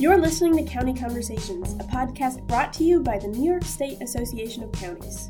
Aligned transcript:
You're 0.00 0.16
listening 0.16 0.56
to 0.56 0.64
County 0.64 0.94
Conversations, 0.94 1.74
a 1.74 1.84
podcast 1.84 2.46
brought 2.46 2.72
to 2.72 2.84
you 2.84 3.00
by 3.00 3.18
the 3.18 3.28
New 3.28 3.50
York 3.50 3.64
State 3.64 4.00
Association 4.00 4.62
of 4.62 4.72
Counties. 4.72 5.28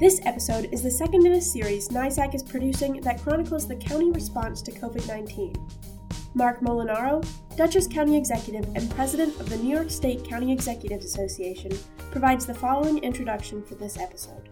This 0.00 0.22
episode 0.24 0.70
is 0.72 0.82
the 0.82 0.90
second 0.90 1.26
in 1.26 1.34
a 1.34 1.40
series 1.42 1.90
NYSAC 1.90 2.34
is 2.34 2.42
producing 2.42 3.02
that 3.02 3.20
chronicles 3.20 3.68
the 3.68 3.76
county 3.76 4.10
response 4.10 4.62
to 4.62 4.72
COVID 4.72 5.06
19. 5.06 5.54
Marc 6.32 6.62
Molinaro, 6.62 7.22
Dutchess 7.54 7.86
County 7.86 8.16
Executive 8.16 8.66
and 8.74 8.90
President 8.92 9.38
of 9.38 9.50
the 9.50 9.58
New 9.58 9.76
York 9.76 9.90
State 9.90 10.24
County 10.24 10.50
Executives 10.50 11.04
Association, 11.04 11.72
provides 12.10 12.46
the 12.46 12.54
following 12.54 13.04
introduction 13.04 13.62
for 13.62 13.74
this 13.74 13.98
episode. 13.98 14.51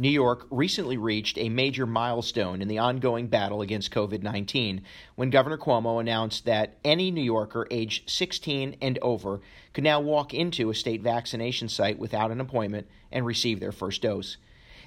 New 0.00 0.08
York 0.08 0.46
recently 0.48 0.96
reached 0.96 1.36
a 1.38 1.48
major 1.48 1.84
milestone 1.84 2.62
in 2.62 2.68
the 2.68 2.78
ongoing 2.78 3.26
battle 3.26 3.62
against 3.62 3.90
COVID 3.90 4.22
19 4.22 4.82
when 5.16 5.28
Governor 5.28 5.58
Cuomo 5.58 6.00
announced 6.00 6.44
that 6.44 6.78
any 6.84 7.10
New 7.10 7.20
Yorker 7.20 7.66
aged 7.68 8.08
16 8.08 8.76
and 8.80 8.96
over 9.02 9.40
could 9.72 9.82
now 9.82 9.98
walk 9.98 10.32
into 10.32 10.70
a 10.70 10.74
state 10.74 11.02
vaccination 11.02 11.68
site 11.68 11.98
without 11.98 12.30
an 12.30 12.40
appointment 12.40 12.86
and 13.10 13.26
receive 13.26 13.58
their 13.58 13.72
first 13.72 14.00
dose. 14.00 14.36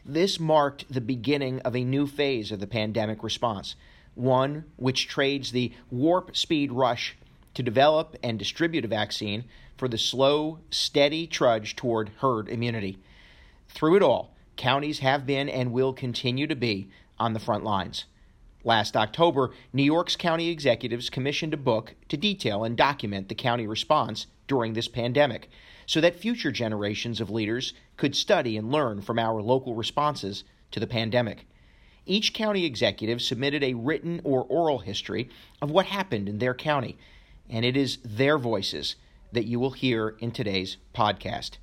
This 0.06 0.40
marked 0.40 0.86
the 0.90 1.02
beginning 1.02 1.60
of 1.60 1.76
a 1.76 1.84
new 1.84 2.08
phase 2.08 2.50
of 2.54 2.62
the 2.62 2.66
pandemic 2.66 3.22
response, 3.22 3.76
one 4.16 4.64
which 4.78 5.10
trades 5.10 5.52
the 5.52 5.74
warp 5.90 6.38
speed 6.38 6.72
rush 6.72 7.18
to 7.54 7.62
develop 7.62 8.16
and 8.24 8.40
distribute 8.40 8.86
a 8.86 8.88
vaccine 8.88 9.44
for 9.76 9.90
the 9.90 9.98
slow, 9.98 10.60
steady 10.70 11.28
trudge 11.28 11.76
toward 11.76 12.12
herd 12.20 12.48
immunity. 12.48 12.98
Through 13.68 13.98
it 13.98 14.04
all, 14.04 14.32
counties 14.56 15.00
have 15.00 15.26
been 15.26 15.50
and 15.50 15.72
will 15.72 15.94
continue 15.94 16.48
to 16.48 16.56
be 16.56 16.90
on 17.20 17.34
the 17.34 17.40
front 17.40 17.64
lines. 17.64 18.06
Last 18.64 18.96
October, 18.96 19.52
New 19.74 19.84
York's 19.84 20.16
county 20.16 20.50
executives 20.50 21.10
commissioned 21.10 21.54
a 21.54 21.58
book 21.58 21.96
to 22.10 22.18
detail 22.18 22.64
and 22.64 22.78
document 22.78 23.28
the 23.28 23.36
county 23.36 23.66
response 23.66 24.28
during 24.48 24.74
this 24.74 24.88
pandemic 24.88 25.50
so 25.88 26.00
that 26.00 26.16
future 26.16 26.52
generations 26.52 27.20
of 27.20 27.30
leaders 27.30 27.74
could 27.98 28.16
study 28.16 28.58
and 28.58 28.72
learn 28.72 29.02
from 29.02 29.18
our 29.18 29.42
local 29.42 29.74
responses 29.76 30.44
to 30.70 30.80
the 30.80 30.88
pandemic. 30.88 31.48
Each 32.06 32.34
county 32.34 32.66
executive 32.66 33.22
submitted 33.22 33.64
a 33.64 33.74
written 33.74 34.22
or 34.24 34.44
oral 34.44 34.80
history 34.80 35.30
of 35.62 35.72
what 35.72 35.88
happened 35.88 36.30
in 36.30 36.40
their 36.40 36.54
county, 36.54 36.98
and 37.50 37.66
it 37.66 37.76
is 37.76 37.98
their 38.04 38.38
voices 38.38 38.96
that 39.32 39.46
you 39.46 39.60
will 39.60 39.72
hear 39.72 40.16
in 40.20 40.32
today's 40.32 40.78
podcast. 40.94 41.58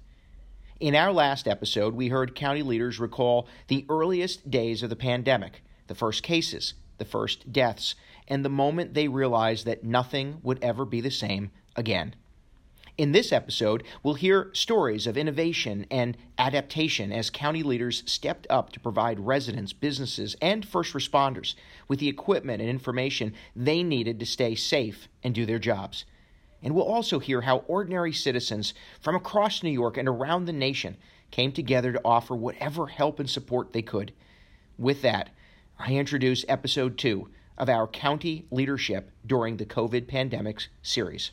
In 0.80 0.94
our 0.94 1.12
last 1.12 1.48
episode, 1.48 1.94
we 1.94 2.06
heard 2.06 2.36
county 2.36 2.62
leaders 2.62 3.00
recall 3.00 3.48
the 3.66 3.84
earliest 3.88 4.48
days 4.48 4.84
of 4.84 4.90
the 4.90 4.94
pandemic, 4.94 5.64
the 5.88 5.94
first 5.96 6.22
cases, 6.22 6.74
the 6.98 7.04
first 7.04 7.52
deaths, 7.52 7.96
and 8.28 8.44
the 8.44 8.48
moment 8.48 8.94
they 8.94 9.08
realized 9.08 9.66
that 9.66 9.82
nothing 9.82 10.38
would 10.44 10.62
ever 10.62 10.84
be 10.84 11.00
the 11.00 11.10
same 11.10 11.50
again. 11.74 12.14
In 12.96 13.10
this 13.10 13.32
episode, 13.32 13.82
we'll 14.04 14.14
hear 14.14 14.50
stories 14.52 15.08
of 15.08 15.16
innovation 15.16 15.84
and 15.90 16.16
adaptation 16.38 17.10
as 17.10 17.28
county 17.28 17.64
leaders 17.64 18.04
stepped 18.06 18.46
up 18.48 18.70
to 18.70 18.78
provide 18.78 19.18
residents, 19.18 19.72
businesses, 19.72 20.36
and 20.40 20.64
first 20.64 20.94
responders 20.94 21.56
with 21.88 21.98
the 21.98 22.08
equipment 22.08 22.60
and 22.60 22.70
information 22.70 23.34
they 23.56 23.82
needed 23.82 24.20
to 24.20 24.26
stay 24.26 24.54
safe 24.54 25.08
and 25.24 25.34
do 25.34 25.44
their 25.44 25.58
jobs. 25.58 26.04
And 26.62 26.74
we'll 26.74 26.84
also 26.84 27.18
hear 27.18 27.42
how 27.42 27.58
ordinary 27.68 28.12
citizens 28.12 28.74
from 29.00 29.14
across 29.14 29.62
New 29.62 29.70
York 29.70 29.96
and 29.96 30.08
around 30.08 30.44
the 30.44 30.52
nation 30.52 30.96
came 31.30 31.52
together 31.52 31.92
to 31.92 32.00
offer 32.04 32.34
whatever 32.34 32.88
help 32.88 33.20
and 33.20 33.30
support 33.30 33.72
they 33.72 33.82
could. 33.82 34.12
With 34.76 35.02
that, 35.02 35.30
I 35.78 35.94
introduce 35.94 36.44
episode 36.48 36.98
two 36.98 37.28
of 37.56 37.68
our 37.68 37.86
county 37.86 38.46
leadership 38.50 39.10
during 39.26 39.56
the 39.56 39.66
COVID 39.66 40.08
pandemic 40.08 40.68
series. 40.82 41.32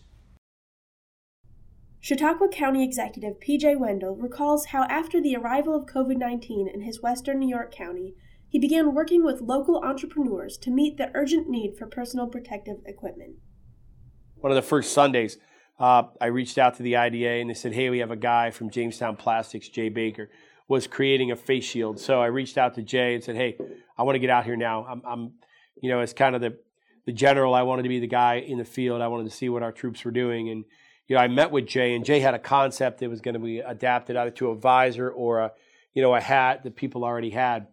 Chautauqua 2.00 2.50
County 2.50 2.84
Executive 2.84 3.40
PJ 3.40 3.80
Wendel 3.80 4.16
recalls 4.16 4.66
how, 4.66 4.84
after 4.84 5.20
the 5.20 5.36
arrival 5.36 5.76
of 5.76 5.88
COVID 5.88 6.18
19 6.18 6.68
in 6.68 6.82
his 6.82 7.02
western 7.02 7.40
New 7.40 7.50
York 7.50 7.74
county, 7.74 8.14
he 8.48 8.60
began 8.60 8.94
working 8.94 9.24
with 9.24 9.42
local 9.42 9.84
entrepreneurs 9.84 10.56
to 10.58 10.70
meet 10.70 10.98
the 10.98 11.10
urgent 11.16 11.50
need 11.50 11.76
for 11.76 11.88
personal 11.88 12.28
protective 12.28 12.78
equipment 12.86 13.38
one 14.46 14.52
of 14.52 14.58
the 14.58 14.70
first 14.70 14.94
Sundays, 14.94 15.40
uh, 15.80 16.04
I 16.22 16.28
reached 16.28 16.60
out 16.60 16.76
to 16.76 16.84
the 16.84 16.98
IDA 16.98 17.42
and 17.42 17.50
they 17.50 17.56
said, 17.56 17.74
"Hey, 17.74 17.90
we 17.90 17.98
have 17.98 18.12
a 18.12 18.16
guy 18.16 18.52
from 18.52 18.70
Jamestown 18.70 19.16
Plastics, 19.16 19.68
Jay 19.70 19.90
Baker, 19.90 20.30
was 20.68 20.86
creating 20.86 21.32
a 21.32 21.36
face 21.36 21.64
shield." 21.64 22.00
So 22.00 22.22
I 22.22 22.28
reached 22.28 22.56
out 22.56 22.76
to 22.76 22.84
Jay 22.84 23.16
and 23.16 23.24
said, 23.24 23.38
"Hey, 23.38 23.58
I 23.98 24.04
want 24.04 24.18
to 24.18 24.20
get 24.20 24.30
out 24.30 24.46
here 24.46 24.56
now. 24.56 24.86
I'm, 24.88 25.02
I'm, 25.04 25.32
you 25.82 25.90
know, 25.90 26.00
as 26.00 26.14
kind 26.14 26.36
of 26.36 26.42
the 26.42 26.60
the 27.08 27.12
general, 27.12 27.56
I 27.56 27.64
wanted 27.64 27.82
to 27.84 27.90
be 27.90 28.00
the 28.00 28.06
guy 28.06 28.36
in 28.36 28.60
the 28.60 28.66
field. 28.66 29.02
I 29.02 29.08
wanted 29.08 29.24
to 29.32 29.36
see 29.36 29.50
what 29.50 29.64
our 29.64 29.72
troops 29.72 30.06
were 30.06 30.12
doing, 30.12 30.50
and 30.50 30.64
you 31.08 31.16
know, 31.16 31.24
I 31.24 31.28
met 31.28 31.50
with 31.50 31.66
Jay, 31.66 31.96
and 31.96 32.06
Jay 32.06 32.20
had 32.20 32.36
a 32.36 32.40
concept 32.40 33.00
that 33.00 33.10
was 33.10 33.22
going 33.22 33.34
to 33.34 33.40
be 33.40 33.62
adapted 33.62 34.16
either 34.16 34.30
to 34.30 34.50
a 34.50 34.56
visor 34.56 35.10
or 35.10 35.40
a, 35.40 35.54
you 35.96 36.04
know, 36.04 36.14
a 36.14 36.22
hat 36.22 36.62
that 36.66 36.76
people 36.76 37.04
already 37.04 37.32
had. 37.32 37.66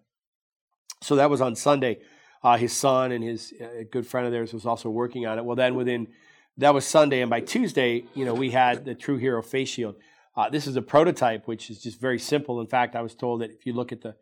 So 1.02 1.16
that 1.16 1.28
was 1.28 1.42
on 1.42 1.54
Sunday. 1.54 1.98
Uh, 2.42 2.56
his 2.56 2.72
son 2.72 3.12
and 3.12 3.22
his 3.22 3.52
uh, 3.60 3.84
good 3.90 4.06
friend 4.06 4.26
of 4.26 4.32
theirs 4.32 4.54
was 4.54 4.64
also 4.64 4.88
working 4.88 5.26
on 5.26 5.38
it. 5.38 5.44
Well, 5.44 5.54
then 5.54 5.74
within 5.74 6.08
that 6.58 6.74
was 6.74 6.86
Sunday, 6.86 7.20
and 7.20 7.30
by 7.30 7.40
Tuesday, 7.40 8.04
you 8.14 8.24
know, 8.24 8.34
we 8.34 8.50
had 8.50 8.84
the 8.84 8.94
True 8.94 9.16
Hero 9.16 9.42
face 9.42 9.68
shield. 9.68 9.96
Uh, 10.36 10.48
this 10.48 10.66
is 10.66 10.76
a 10.76 10.82
prototype, 10.82 11.46
which 11.46 11.70
is 11.70 11.82
just 11.82 12.00
very 12.00 12.18
simple. 12.18 12.60
In 12.60 12.66
fact, 12.66 12.94
I 12.94 13.02
was 13.02 13.14
told 13.14 13.40
that 13.40 13.50
if 13.50 13.66
you 13.66 13.72
look 13.72 13.92
at 13.92 14.02
the 14.02 14.16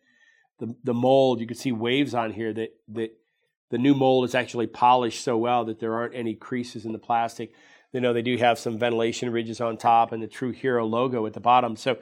the, 0.59 0.77
the 0.85 0.95
mold, 0.95 1.41
you 1.41 1.47
can 1.47 1.57
see 1.57 1.73
waves 1.73 2.15
on 2.15 2.33
here 2.33 2.53
that 2.53 2.71
that 2.89 3.17
the 3.71 3.79
new 3.79 3.95
mold 3.95 4.25
is 4.25 4.35
actually 4.35 4.67
polished 4.67 5.23
so 5.25 5.37
well 5.37 5.65
that 5.65 5.81
there 5.81 5.95
aren't 5.95 6.15
any 6.15 6.35
creases 6.35 6.85
in 6.85 6.93
the 6.93 6.99
plastic. 6.99 7.53
You 7.93 8.01
know, 8.01 8.13
they 8.13 8.23
do 8.23 8.37
have 8.37 8.59
some 8.59 8.79
ventilation 8.79 9.31
ridges 9.31 9.61
on 9.61 9.77
top 9.77 10.13
and 10.13 10.23
the 10.23 10.29
True 10.29 10.51
Hero 10.51 10.85
logo 10.87 11.27
at 11.27 11.33
the 11.33 11.41
bottom. 11.41 11.77
So, 11.77 11.99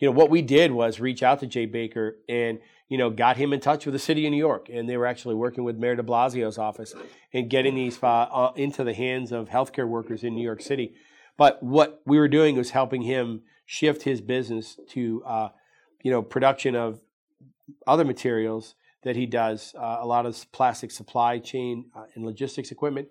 you 0.00 0.08
know, 0.08 0.12
what 0.12 0.30
we 0.30 0.42
did 0.42 0.72
was 0.72 0.98
reach 0.98 1.22
out 1.22 1.38
to 1.40 1.46
Jay 1.46 1.66
Baker 1.66 2.16
and 2.28 2.58
you 2.90 2.98
know, 2.98 3.08
got 3.08 3.36
him 3.36 3.52
in 3.52 3.60
touch 3.60 3.86
with 3.86 3.92
the 3.92 4.00
city 4.00 4.26
of 4.26 4.32
New 4.32 4.36
York, 4.36 4.68
and 4.68 4.88
they 4.88 4.96
were 4.96 5.06
actually 5.06 5.36
working 5.36 5.62
with 5.62 5.76
Mayor 5.76 5.94
De 5.94 6.02
Blasio's 6.02 6.58
office 6.58 6.92
and 7.32 7.48
getting 7.48 7.76
these 7.76 8.02
uh, 8.02 8.06
uh, 8.06 8.52
into 8.56 8.82
the 8.82 8.92
hands 8.92 9.30
of 9.30 9.48
healthcare 9.48 9.86
workers 9.86 10.24
in 10.24 10.34
New 10.34 10.42
York 10.42 10.60
City. 10.60 10.94
But 11.36 11.62
what 11.62 12.02
we 12.04 12.18
were 12.18 12.26
doing 12.26 12.56
was 12.56 12.70
helping 12.70 13.02
him 13.02 13.42
shift 13.64 14.02
his 14.02 14.20
business 14.20 14.76
to, 14.88 15.22
uh, 15.24 15.48
you 16.02 16.10
know, 16.10 16.20
production 16.20 16.74
of 16.74 17.00
other 17.86 18.04
materials 18.04 18.74
that 19.04 19.14
he 19.14 19.24
does, 19.24 19.72
uh, 19.78 19.98
a 20.00 20.06
lot 20.06 20.26
of 20.26 20.44
plastic 20.50 20.90
supply 20.90 21.38
chain 21.38 21.84
uh, 21.94 22.06
and 22.16 22.26
logistics 22.26 22.72
equipment, 22.72 23.06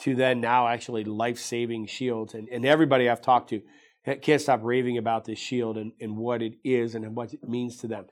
to 0.00 0.16
then 0.16 0.40
now 0.40 0.66
actually 0.66 1.04
life-saving 1.04 1.86
shields. 1.86 2.34
And, 2.34 2.48
and 2.48 2.64
everybody 2.64 3.08
I've 3.08 3.22
talked 3.22 3.50
to 3.50 3.62
can't 4.04 4.40
stop 4.40 4.60
raving 4.62 4.98
about 4.98 5.24
this 5.24 5.38
shield 5.38 5.76
and, 5.76 5.92
and 6.00 6.16
what 6.16 6.42
it 6.42 6.54
is 6.64 6.94
and 6.94 7.14
what 7.14 7.34
it 7.34 7.48
means 7.48 7.76
to 7.78 7.86
them. 7.86 8.06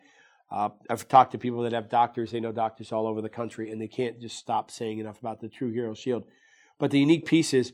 Uh, 0.50 0.71
I've 0.88 1.09
talked 1.09 1.32
to 1.32 1.38
people 1.38 1.62
that 1.62 1.72
have 1.72 1.91
doctors, 1.91 2.31
they 2.31 2.41
know 2.41 2.53
doctors 2.53 2.93
all 2.93 3.06
over 3.06 3.21
the 3.21 3.28
country, 3.28 3.71
and 3.71 3.81
they 3.81 3.88
can't 3.88 4.21
just 4.21 4.37
stop 4.37 4.71
saying 4.71 4.99
enough 4.99 5.21
about 5.21 5.41
the 5.41 5.49
True 5.49 5.71
Hero 5.71 5.94
Shield. 5.94 6.25
But 6.78 6.91
the 6.91 6.99
unique 6.99 7.26
piece 7.26 7.53
is 7.53 7.72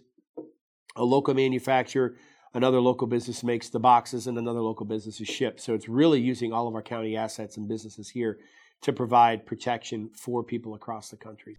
a 0.97 1.04
local 1.04 1.34
manufacturer, 1.34 2.16
another 2.52 2.80
local 2.80 3.06
business 3.06 3.44
makes 3.44 3.69
the 3.69 3.78
boxes, 3.78 4.26
and 4.26 4.38
another 4.38 4.60
local 4.60 4.86
business 4.86 5.20
is 5.20 5.28
shipped. 5.28 5.60
So 5.60 5.75
it's 5.75 5.88
really 5.88 6.20
using 6.20 6.52
all 6.52 6.66
of 6.66 6.75
our 6.75 6.82
county 6.82 7.16
assets 7.16 7.56
and 7.56 7.69
businesses 7.69 8.10
here 8.10 8.38
to 8.82 8.92
provide 8.92 9.46
protection 9.46 10.10
for 10.14 10.42
people 10.42 10.75
across 10.75 11.10
the 11.10 11.16
country. 11.16 11.56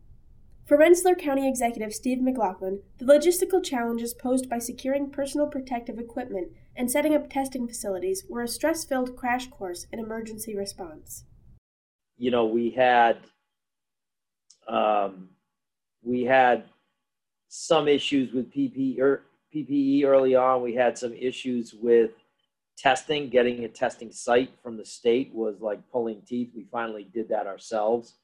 For 0.66 0.78
Rensselaer 0.78 1.16
County 1.16 1.48
Executive 1.48 1.94
Steve 1.94 2.20
McLaughlin, 2.20 2.82
the 2.98 3.06
logistical 3.06 3.64
challenges 3.64 4.16
posed 4.16 4.50
by 4.50 4.58
securing 4.58 5.12
personal 5.12 5.46
protective 5.46 6.00
equipment 6.00 6.54
and 6.76 6.90
setting 6.90 7.14
up 7.14 7.30
testing 7.30 7.68
facilities 7.68 8.24
were 8.28 8.42
a 8.42 8.48
stress 8.48 8.84
filled 8.84 9.16
crash 9.16 9.48
course 9.48 9.86
in 9.92 10.00
emergency 10.00 10.56
response. 10.56 11.26
You 12.18 12.32
know, 12.32 12.46
we 12.46 12.72
had 12.72 13.18
um, 14.68 15.30
we 16.02 16.24
had 16.24 16.64
some 17.48 17.88
issues 17.88 18.34
with 18.34 18.52
PPE, 18.52 19.00
er, 19.00 19.22
PPE 19.54 20.04
early 20.06 20.36
on. 20.36 20.64
We 20.64 20.74
had 20.74 20.98
some 20.98 21.14
issues 21.14 21.76
with 21.76 22.12
testing. 22.76 23.30
Getting 23.30 23.66
a 23.66 23.68
testing 23.68 24.12
site 24.12 24.52
from 24.64 24.78
the 24.78 24.86
state 24.86 25.32
was 25.32 25.62
like 25.62 25.80
pulling 25.92 26.24
teeth. 26.24 26.50
We 26.56 26.66
finally 26.72 27.08
did 27.14 27.30
that 27.30 27.46
ourselves. 27.46 28.16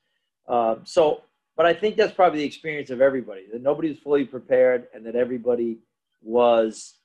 Um, 0.48 0.81
so 0.86 1.21
but 1.56 1.65
I 1.65 1.74
think 1.74 1.95
that's 1.95 2.13
probably 2.13 2.39
the 2.39 2.45
experience 2.45 2.89
of 2.89 3.01
everybody 3.01 3.45
that 3.51 3.62
nobody 3.62 3.89
was 3.89 4.00
fully 4.00 4.25
prepared 4.25 4.88
and 4.94 5.06
that 5.06 5.15
everybody 5.15 5.80
was 6.21 6.95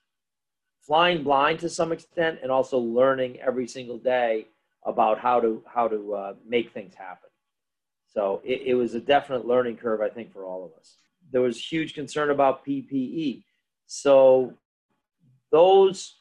flying 0.87 1.23
blind 1.23 1.59
to 1.61 1.69
some 1.69 1.93
extent 1.93 2.39
and 2.43 2.53
also 2.53 2.79
learning 2.79 3.41
every 3.41 3.67
single 3.67 3.99
day 3.99 4.47
about 4.85 5.19
how 5.19 5.41
to 5.41 5.63
how 5.67 5.89
to 5.89 6.15
uh, 6.15 6.35
make 6.47 6.73
things 6.73 6.95
happen. 6.95 7.29
So 8.07 8.41
it, 8.45 8.63
it 8.67 8.75
was 8.75 8.95
a 8.95 9.01
definite 9.01 9.47
learning 9.47 9.77
curve, 9.77 10.01
I 10.01 10.09
think, 10.09 10.33
for 10.33 10.45
all 10.45 10.65
of 10.65 10.71
us. 10.79 10.97
There 11.33 11.43
was 11.43 11.61
huge 11.61 11.93
concern 11.95 12.31
about 12.31 12.65
PPE. 12.65 13.43
So 13.87 14.55
those 15.51 16.15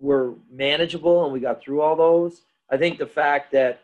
were 0.00 0.34
manageable 0.50 1.24
and 1.24 1.32
we 1.32 1.40
got 1.40 1.60
through 1.60 1.82
all 1.82 1.94
those. 1.94 2.42
I 2.70 2.78
think 2.78 2.98
the 2.98 3.06
fact 3.06 3.52
that 3.52 3.82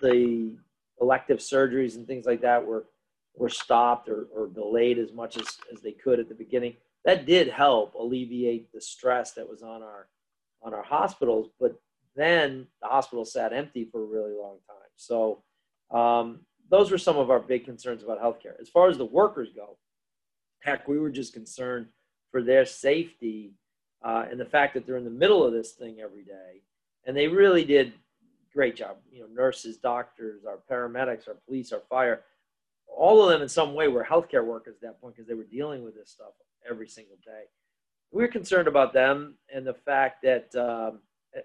the 0.00 0.56
elective 1.00 1.38
surgeries 1.38 1.96
and 1.96 2.06
things 2.06 2.26
like 2.26 2.40
that 2.42 2.64
were 2.64 2.86
were 3.36 3.48
stopped 3.48 4.08
or, 4.08 4.28
or 4.34 4.46
delayed 4.46 4.98
as 4.98 5.12
much 5.12 5.36
as, 5.36 5.46
as 5.72 5.80
they 5.80 5.90
could 5.90 6.20
at 6.20 6.28
the 6.28 6.34
beginning. 6.34 6.74
That 7.04 7.26
did 7.26 7.48
help 7.48 7.94
alleviate 7.94 8.72
the 8.72 8.80
stress 8.80 9.32
that 9.32 9.48
was 9.48 9.62
on 9.62 9.82
our 9.82 10.06
on 10.62 10.72
our 10.72 10.84
hospitals. 10.84 11.48
But 11.60 11.78
then 12.16 12.66
the 12.80 12.88
hospital 12.88 13.24
sat 13.24 13.52
empty 13.52 13.88
for 13.90 14.02
a 14.02 14.06
really 14.06 14.32
long 14.32 14.58
time. 14.68 14.90
So 14.96 15.42
um, 15.90 16.40
those 16.70 16.90
were 16.90 16.98
some 16.98 17.16
of 17.16 17.30
our 17.30 17.40
big 17.40 17.64
concerns 17.64 18.02
about 18.02 18.22
healthcare. 18.22 18.58
As 18.60 18.68
far 18.68 18.88
as 18.88 18.96
the 18.96 19.04
workers 19.04 19.50
go, 19.54 19.76
heck, 20.60 20.88
we 20.88 20.98
were 20.98 21.10
just 21.10 21.34
concerned 21.34 21.86
for 22.30 22.42
their 22.42 22.64
safety 22.64 23.52
uh, 24.04 24.24
and 24.30 24.40
the 24.40 24.44
fact 24.44 24.74
that 24.74 24.86
they're 24.86 24.96
in 24.96 25.04
the 25.04 25.10
middle 25.10 25.44
of 25.44 25.52
this 25.52 25.72
thing 25.72 25.98
every 26.00 26.24
day. 26.24 26.62
And 27.06 27.16
they 27.16 27.28
really 27.28 27.64
did 27.64 27.92
great 28.54 28.76
job. 28.76 28.96
You 29.12 29.22
know, 29.22 29.28
nurses, 29.34 29.76
doctors, 29.76 30.42
our 30.46 30.58
paramedics, 30.70 31.28
our 31.28 31.36
police, 31.46 31.72
our 31.72 31.82
fire, 31.90 32.22
all 32.86 33.22
of 33.22 33.30
them 33.30 33.42
in 33.42 33.48
some 33.48 33.74
way 33.74 33.88
were 33.88 34.04
healthcare 34.04 34.44
workers 34.44 34.76
at 34.76 34.82
that 34.82 35.00
point 35.00 35.16
because 35.16 35.28
they 35.28 35.34
were 35.34 35.44
dealing 35.44 35.84
with 35.84 35.94
this 35.94 36.10
stuff 36.10 36.32
every 36.68 36.88
single 36.88 37.16
day. 37.24 37.44
We 38.12 38.22
were 38.22 38.28
concerned 38.28 38.68
about 38.68 38.92
them 38.92 39.34
and 39.52 39.66
the 39.66 39.74
fact 39.74 40.22
that 40.22 40.54
um, 40.54 41.00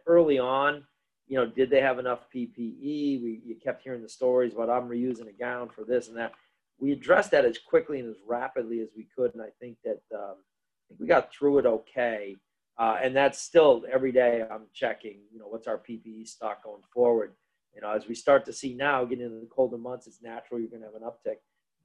early 0.05 0.37
on, 0.37 0.83
you 1.27 1.37
know, 1.37 1.45
did 1.45 1.69
they 1.69 1.81
have 1.81 1.99
enough 1.99 2.21
PPE? 2.33 3.21
We 3.23 3.41
you 3.45 3.55
kept 3.63 3.83
hearing 3.83 4.01
the 4.01 4.09
stories 4.09 4.53
about 4.53 4.69
I'm 4.69 4.89
reusing 4.89 5.29
a 5.29 5.31
gown 5.31 5.69
for 5.69 5.83
this 5.83 6.07
and 6.07 6.17
that. 6.17 6.33
We 6.79 6.91
addressed 6.91 7.31
that 7.31 7.45
as 7.45 7.57
quickly 7.57 7.99
and 7.99 8.09
as 8.09 8.21
rapidly 8.25 8.79
as 8.79 8.89
we 8.95 9.07
could, 9.15 9.33
and 9.33 9.43
I 9.43 9.49
think 9.59 9.77
that 9.83 10.01
um, 10.13 10.35
I 10.37 10.87
think 10.87 10.99
we 10.99 11.07
got 11.07 11.31
through 11.31 11.59
it 11.59 11.65
okay. 11.65 12.35
Uh, 12.79 12.97
and 13.03 13.13
that's 13.13 13.41
still 13.41 13.83
every 13.91 14.13
day 14.13 14.45
I'm 14.49 14.67
checking, 14.73 15.17
you 15.33 15.37
know, 15.37 15.47
what's 15.47 15.67
our 15.67 15.77
PPE 15.77 16.25
stock 16.25 16.63
going 16.63 16.81
forward. 16.93 17.33
You 17.75 17.81
know, 17.81 17.91
as 17.91 18.07
we 18.07 18.15
start 18.15 18.45
to 18.45 18.53
see 18.53 18.73
now, 18.73 19.03
getting 19.03 19.25
into 19.25 19.41
the 19.41 19.47
colder 19.47 19.77
months, 19.77 20.07
it's 20.07 20.21
natural 20.21 20.61
you're 20.61 20.69
going 20.69 20.81
to 20.81 20.87
have 20.87 20.95
an 20.95 21.01
uptick. 21.01 21.37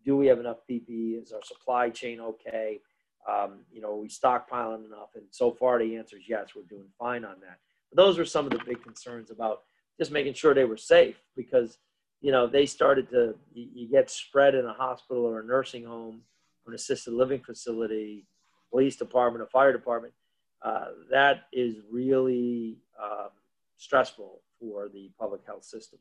Do 0.05 0.17
we 0.17 0.29
have 0.29 0.38
enough 0.38 0.58
PPE? 0.70 1.20
Is 1.20 1.32
our 1.32 1.43
supply 1.43 1.91
chain 1.91 2.20
okay? 2.20 2.81
Um, 3.29 3.61
you 3.73 3.81
know, 3.81 3.96
we 3.96 4.08
stockpiling 4.08 4.87
enough? 4.87 5.11
And 5.17 5.25
so 5.31 5.50
far, 5.50 5.81
the 5.81 5.96
answer 5.96 6.17
is 6.17 6.29
yes, 6.29 6.50
we're 6.55 6.62
doing 6.62 6.88
fine 6.96 7.25
on 7.25 7.41
that. 7.41 7.58
But 7.91 7.96
those 7.96 8.17
were 8.17 8.25
some 8.25 8.46
of 8.46 8.52
the 8.52 8.61
big 8.64 8.82
concerns 8.82 9.32
about 9.32 9.62
just 9.99 10.12
making 10.12 10.35
sure 10.35 10.55
they 10.55 10.64
were 10.64 10.76
safe 10.76 11.17
because, 11.37 11.79
you 12.20 12.31
know, 12.31 12.46
they 12.46 12.67
started 12.67 13.11
to, 13.11 13.35
you, 13.52 13.69
you 13.75 13.88
get 13.88 14.11
spread 14.11 14.55
in 14.55 14.64
a 14.64 14.73
hospital 14.73 15.25
or 15.25 15.41
a 15.41 15.44
nursing 15.44 15.85
home 15.85 16.23
or 16.64 16.73
an 16.73 16.76
assisted 16.76 17.14
living 17.14 17.41
facility, 17.41 18.26
police 18.70 18.96
department, 18.96 19.43
a 19.43 19.46
fire 19.46 19.73
department 19.73 20.14
uh, 20.64 20.87
that 21.11 21.43
is 21.52 21.76
really 21.90 22.78
um, 23.00 23.28
stressful 23.76 24.40
for 24.58 24.88
the 24.88 25.11
public 25.19 25.43
health 25.46 25.64
system. 25.64 25.99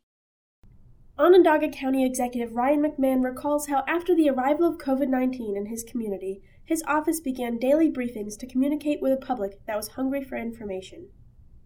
Onondaga 1.20 1.70
County 1.70 2.04
Executive 2.06 2.56
Ryan 2.56 2.82
McMahon 2.82 3.24
recalls 3.24 3.68
how, 3.68 3.84
after 3.88 4.16
the 4.16 4.30
arrival 4.30 4.68
of 4.68 4.80
COVID 4.80 5.10
19 5.10 5.56
in 5.56 5.68
his 5.68 5.84
community, 5.84 6.42
his 6.64 6.82
office 6.88 7.20
began 7.20 7.60
daily 7.60 7.92
briefings 7.92 8.38
to 8.40 8.48
communicate 8.48 9.02
with 9.02 9.12
a 9.12 9.18
public 9.18 9.64
that 9.68 9.76
was 9.76 9.90
hungry 9.90 10.24
for 10.24 10.38
information. 10.38 11.10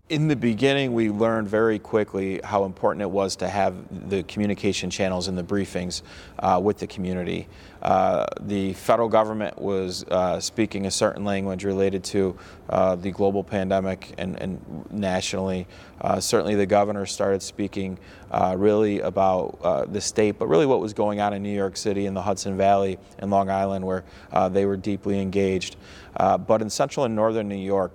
In 0.09 0.29
the 0.29 0.37
beginning, 0.37 0.93
we 0.93 1.09
learned 1.09 1.49
very 1.49 1.79
quickly 1.79 2.39
how 2.41 2.63
important 2.63 3.01
it 3.01 3.09
was 3.09 3.35
to 3.37 3.49
have 3.49 3.75
the 4.09 4.23
communication 4.23 4.89
channels 4.89 5.27
and 5.27 5.37
the 5.37 5.43
briefings 5.43 6.01
uh, 6.39 6.61
with 6.63 6.77
the 6.77 6.87
community. 6.87 7.49
Uh, 7.81 8.25
the 8.39 8.71
federal 8.71 9.09
government 9.09 9.61
was 9.61 10.05
uh, 10.05 10.39
speaking 10.39 10.85
a 10.85 10.91
certain 10.91 11.25
language 11.25 11.65
related 11.65 12.05
to 12.05 12.39
uh, 12.69 12.95
the 12.95 13.11
global 13.11 13.43
pandemic 13.43 14.13
and, 14.17 14.41
and 14.41 14.89
nationally. 14.91 15.67
Uh, 15.99 16.21
certainly, 16.21 16.55
the 16.55 16.65
governor 16.65 17.05
started 17.05 17.41
speaking 17.41 17.99
uh, 18.31 18.55
really 18.57 19.01
about 19.01 19.91
the 19.91 19.99
state, 19.99 20.39
but 20.39 20.47
really 20.47 20.65
what 20.65 20.79
was 20.79 20.93
going 20.93 21.19
on 21.19 21.33
in 21.33 21.43
New 21.43 21.53
York 21.53 21.75
City, 21.75 22.05
in 22.05 22.13
the 22.13 22.21
Hudson 22.21 22.55
Valley, 22.55 22.97
and 23.19 23.29
Long 23.29 23.49
Island, 23.49 23.85
where 23.85 24.05
they 24.51 24.65
were 24.65 24.77
deeply 24.77 25.19
engaged. 25.19 25.75
but 26.15 26.61
in 26.61 26.69
central 26.69 27.05
and 27.05 27.13
northern 27.13 27.49
New 27.49 27.55
York, 27.55 27.91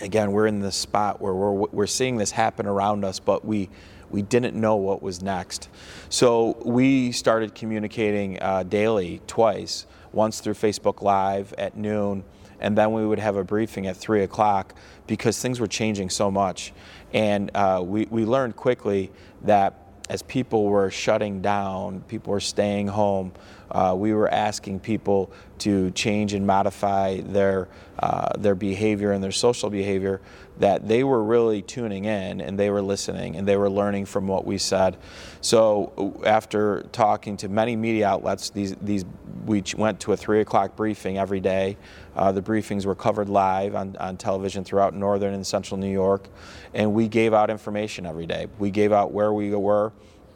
again, 0.00 0.32
we're 0.32 0.46
in 0.46 0.60
this 0.60 0.76
spot 0.76 1.20
where 1.20 1.34
we're, 1.34 1.52
we're 1.52 1.86
seeing 1.86 2.16
this 2.16 2.30
happen 2.30 2.66
around 2.66 3.04
us, 3.04 3.18
but 3.20 3.44
we, 3.44 3.70
we 4.10 4.22
didn't 4.22 4.54
know 4.54 4.76
what 4.76 5.02
was 5.02 5.22
next. 5.22 5.68
So 6.08 6.56
we 6.64 7.12
started 7.12 7.54
communicating 7.54 8.40
uh, 8.40 8.64
daily, 8.64 9.20
twice, 9.26 9.86
once 10.12 10.40
through 10.40 10.54
Facebook 10.54 11.02
Live 11.02 11.52
at 11.58 11.76
noon, 11.76 12.24
and 12.60 12.78
then 12.78 12.92
we 12.92 13.04
would 13.04 13.18
have 13.18 13.36
a 13.36 13.44
briefing 13.44 13.86
at 13.86 13.96
3 13.96 14.22
o'clock 14.22 14.74
because 15.06 15.40
things 15.40 15.60
were 15.60 15.66
changing 15.66 16.10
so 16.10 16.30
much. 16.30 16.72
And 17.12 17.50
uh, 17.54 17.82
we, 17.84 18.06
we 18.06 18.24
learned 18.24 18.56
quickly 18.56 19.10
that 19.42 19.83
as 20.10 20.22
people 20.22 20.66
were 20.66 20.90
shutting 20.90 21.40
down, 21.40 22.02
people 22.02 22.32
were 22.32 22.40
staying 22.40 22.88
home, 22.88 23.32
uh, 23.70 23.94
we 23.96 24.12
were 24.12 24.28
asking 24.28 24.78
people 24.78 25.32
to 25.58 25.90
change 25.92 26.34
and 26.34 26.46
modify 26.46 27.20
their, 27.22 27.68
uh, 27.98 28.28
their 28.38 28.54
behavior 28.54 29.12
and 29.12 29.24
their 29.24 29.32
social 29.32 29.70
behavior, 29.70 30.20
that 30.58 30.86
they 30.86 31.02
were 31.02 31.22
really 31.22 31.62
tuning 31.62 32.04
in 32.04 32.40
and 32.40 32.58
they 32.58 32.70
were 32.70 32.82
listening 32.82 33.36
and 33.36 33.46
they 33.46 33.56
were 33.56 33.70
learning 33.70 34.06
from 34.06 34.26
what 34.26 34.46
we 34.46 34.58
said. 34.58 34.96
So 35.40 36.22
after 36.24 36.82
talking 36.92 37.36
to 37.38 37.48
many 37.48 37.76
media 37.76 38.08
outlets, 38.08 38.50
these, 38.50 38.74
these, 38.76 39.04
we 39.46 39.62
went 39.76 40.00
to 40.00 40.12
a 40.12 40.16
three 40.16 40.40
o'clock 40.40 40.76
briefing 40.76 41.18
every 41.18 41.40
day. 41.40 41.76
Uh, 42.14 42.30
the 42.30 42.42
briefings 42.42 42.86
were 42.86 42.94
covered 42.94 43.28
live 43.28 43.74
on, 43.74 43.96
on 43.98 44.16
television 44.16 44.64
throughout 44.64 44.94
northern 44.94 45.34
and 45.34 45.44
central 45.46 45.78
New 45.78 45.90
York, 45.90 46.28
and 46.72 46.94
we 46.94 47.08
gave 47.08 47.34
out 47.34 47.50
information 47.50 48.06
every 48.06 48.26
day. 48.26 48.46
We 48.58 48.70
gave 48.70 48.92
out 48.92 49.10
where 49.10 49.32
we 49.32 49.50
were, 49.50 49.92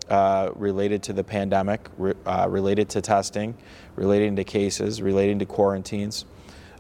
uh, 0.09 0.51
related 0.57 1.03
to 1.05 1.13
the 1.13 1.23
pandemic, 1.23 1.89
re, 1.97 2.15
uh, 2.27 2.47
related 2.49 2.89
to 2.89 3.01
testing, 3.01 3.55
relating 3.95 4.35
to 4.37 4.45
cases, 4.45 5.01
relating 5.01 5.39
to 5.39 5.47
quarantines. 5.47 6.25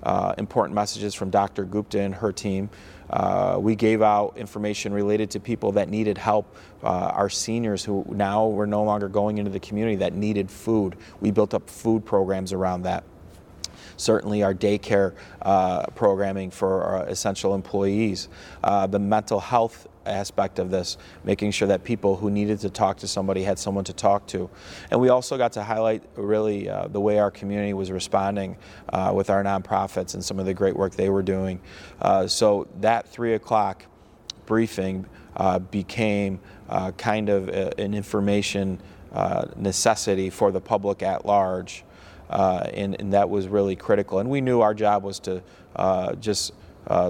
Uh, 0.02 0.34
important 0.38 0.74
messages 0.74 1.14
from 1.14 1.30
Dr. 1.30 1.64
Gupta 1.64 2.00
and 2.00 2.14
her 2.14 2.32
team. 2.32 2.70
Uh, 3.10 3.56
we 3.60 3.74
gave 3.74 4.02
out 4.02 4.36
information 4.36 4.92
related 4.92 5.30
to 5.30 5.40
people 5.40 5.72
that 5.72 5.88
needed 5.88 6.18
help, 6.18 6.54
uh, 6.82 6.86
our 6.86 7.30
seniors 7.30 7.84
who 7.84 8.04
now 8.08 8.46
were 8.46 8.66
no 8.66 8.82
longer 8.82 9.08
going 9.08 9.38
into 9.38 9.50
the 9.50 9.60
community 9.60 9.96
that 9.96 10.12
needed 10.12 10.50
food. 10.50 10.96
We 11.20 11.30
built 11.30 11.54
up 11.54 11.68
food 11.70 12.04
programs 12.04 12.52
around 12.52 12.82
that 12.82 13.04
certainly 13.96 14.42
our 14.42 14.54
daycare 14.54 15.14
uh, 15.42 15.86
programming 15.94 16.50
for 16.50 16.82
our 16.82 17.06
essential 17.06 17.54
employees, 17.54 18.28
uh, 18.64 18.86
the 18.86 18.98
mental 18.98 19.40
health 19.40 19.86
aspect 20.08 20.58
of 20.58 20.70
this, 20.70 20.96
making 21.24 21.50
sure 21.50 21.68
that 21.68 21.84
people 21.84 22.16
who 22.16 22.30
needed 22.30 22.60
to 22.60 22.70
talk 22.70 22.98
to 22.98 23.08
somebody 23.08 23.42
had 23.42 23.58
someone 23.58 23.84
to 23.84 23.92
talk 23.92 24.26
to. 24.28 24.50
And 24.90 25.00
we 25.00 25.08
also 25.08 25.36
got 25.36 25.52
to 25.52 25.62
highlight 25.62 26.02
really 26.16 26.68
uh, 26.68 26.88
the 26.88 27.00
way 27.00 27.18
our 27.18 27.30
community 27.30 27.74
was 27.74 27.90
responding 27.90 28.56
uh, 28.92 29.12
with 29.14 29.30
our 29.30 29.42
nonprofits 29.42 30.14
and 30.14 30.24
some 30.24 30.38
of 30.38 30.46
the 30.46 30.54
great 30.54 30.76
work 30.76 30.94
they 30.94 31.10
were 31.10 31.22
doing. 31.22 31.60
Uh, 32.00 32.26
so 32.26 32.66
that 32.80 33.08
three 33.08 33.34
o'clock 33.34 33.84
briefing 34.46 35.06
uh, 35.36 35.58
became 35.58 36.40
uh, 36.68 36.90
kind 36.92 37.28
of 37.28 37.48
a, 37.48 37.78
an 37.80 37.94
information 37.94 38.80
uh, 39.12 39.46
necessity 39.56 40.30
for 40.30 40.50
the 40.50 40.60
public 40.60 41.02
at 41.02 41.24
large. 41.24 41.84
And, 42.30 43.00
and, 43.00 43.12
that 43.14 43.30
was 43.30 43.48
really 43.48 43.74
critical. 43.74 44.18
And 44.18 44.28
we 44.28 44.42
knew 44.42 44.60
our 44.60 44.74
job 44.74 45.02
was 45.02 45.18
to 45.20 45.42
just 46.20 46.52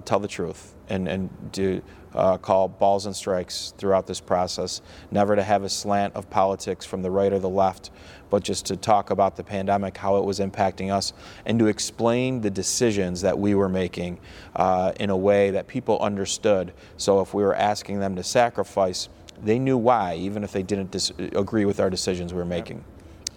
tell 0.05 0.21
the 0.21 0.29
truth 0.29 0.75
and, 0.89 1.09
and 1.09 1.53
do 1.53 1.83
uh, 2.15 2.39
call 2.39 2.69
balls 2.69 3.07
and 3.07 3.15
strikes 3.15 3.75
throughout 3.77 4.07
this 4.07 4.21
process, 4.21 4.81
never 5.11 5.37
to 5.37 5.43
have 5.43 5.63
a 5.63 5.69
slant 5.69 6.15
of 6.15 6.29
politics 6.31 6.85
from 6.85 7.03
the 7.03 7.11
right 7.11 7.33
or 7.33 7.39
the 7.39 7.49
left, 7.49 7.91
but 8.31 8.43
just 8.43 8.67
to 8.67 8.77
talk 8.77 9.11
about 9.11 9.37
the 9.37 9.45
pandemic, 9.45 9.97
how 9.97 10.17
it 10.17 10.25
was 10.25 10.41
impacting 10.41 10.93
us, 10.93 11.13
and 11.47 11.59
to 11.59 11.67
explain 11.67 12.41
the 12.41 12.51
decisions 12.51 13.21
that 13.23 13.39
we 13.39 13.55
were 13.55 13.69
making 13.69 14.19
uh, 14.57 14.93
in 14.99 15.11
a 15.11 15.17
way 15.17 15.51
that 15.51 15.67
people 15.67 15.99
understood. 16.01 16.73
So 16.97 17.21
if 17.21 17.35
we 17.35 17.43
were 17.43 17.55
asking 17.55 18.01
them 18.01 18.17
to 18.17 18.23
sacrifice, 18.23 19.09
they 19.43 19.59
knew 19.59 19.79
why, 19.79 20.17
even 20.17 20.43
if 20.45 20.53
they 20.53 20.63
didn't 20.63 20.91
dis- 20.91 21.13
agree 21.19 21.65
with 21.65 21.79
our 21.81 21.91
decisions 21.91 22.33
we 22.33 22.39
were 22.39 22.45
making. 22.45 22.85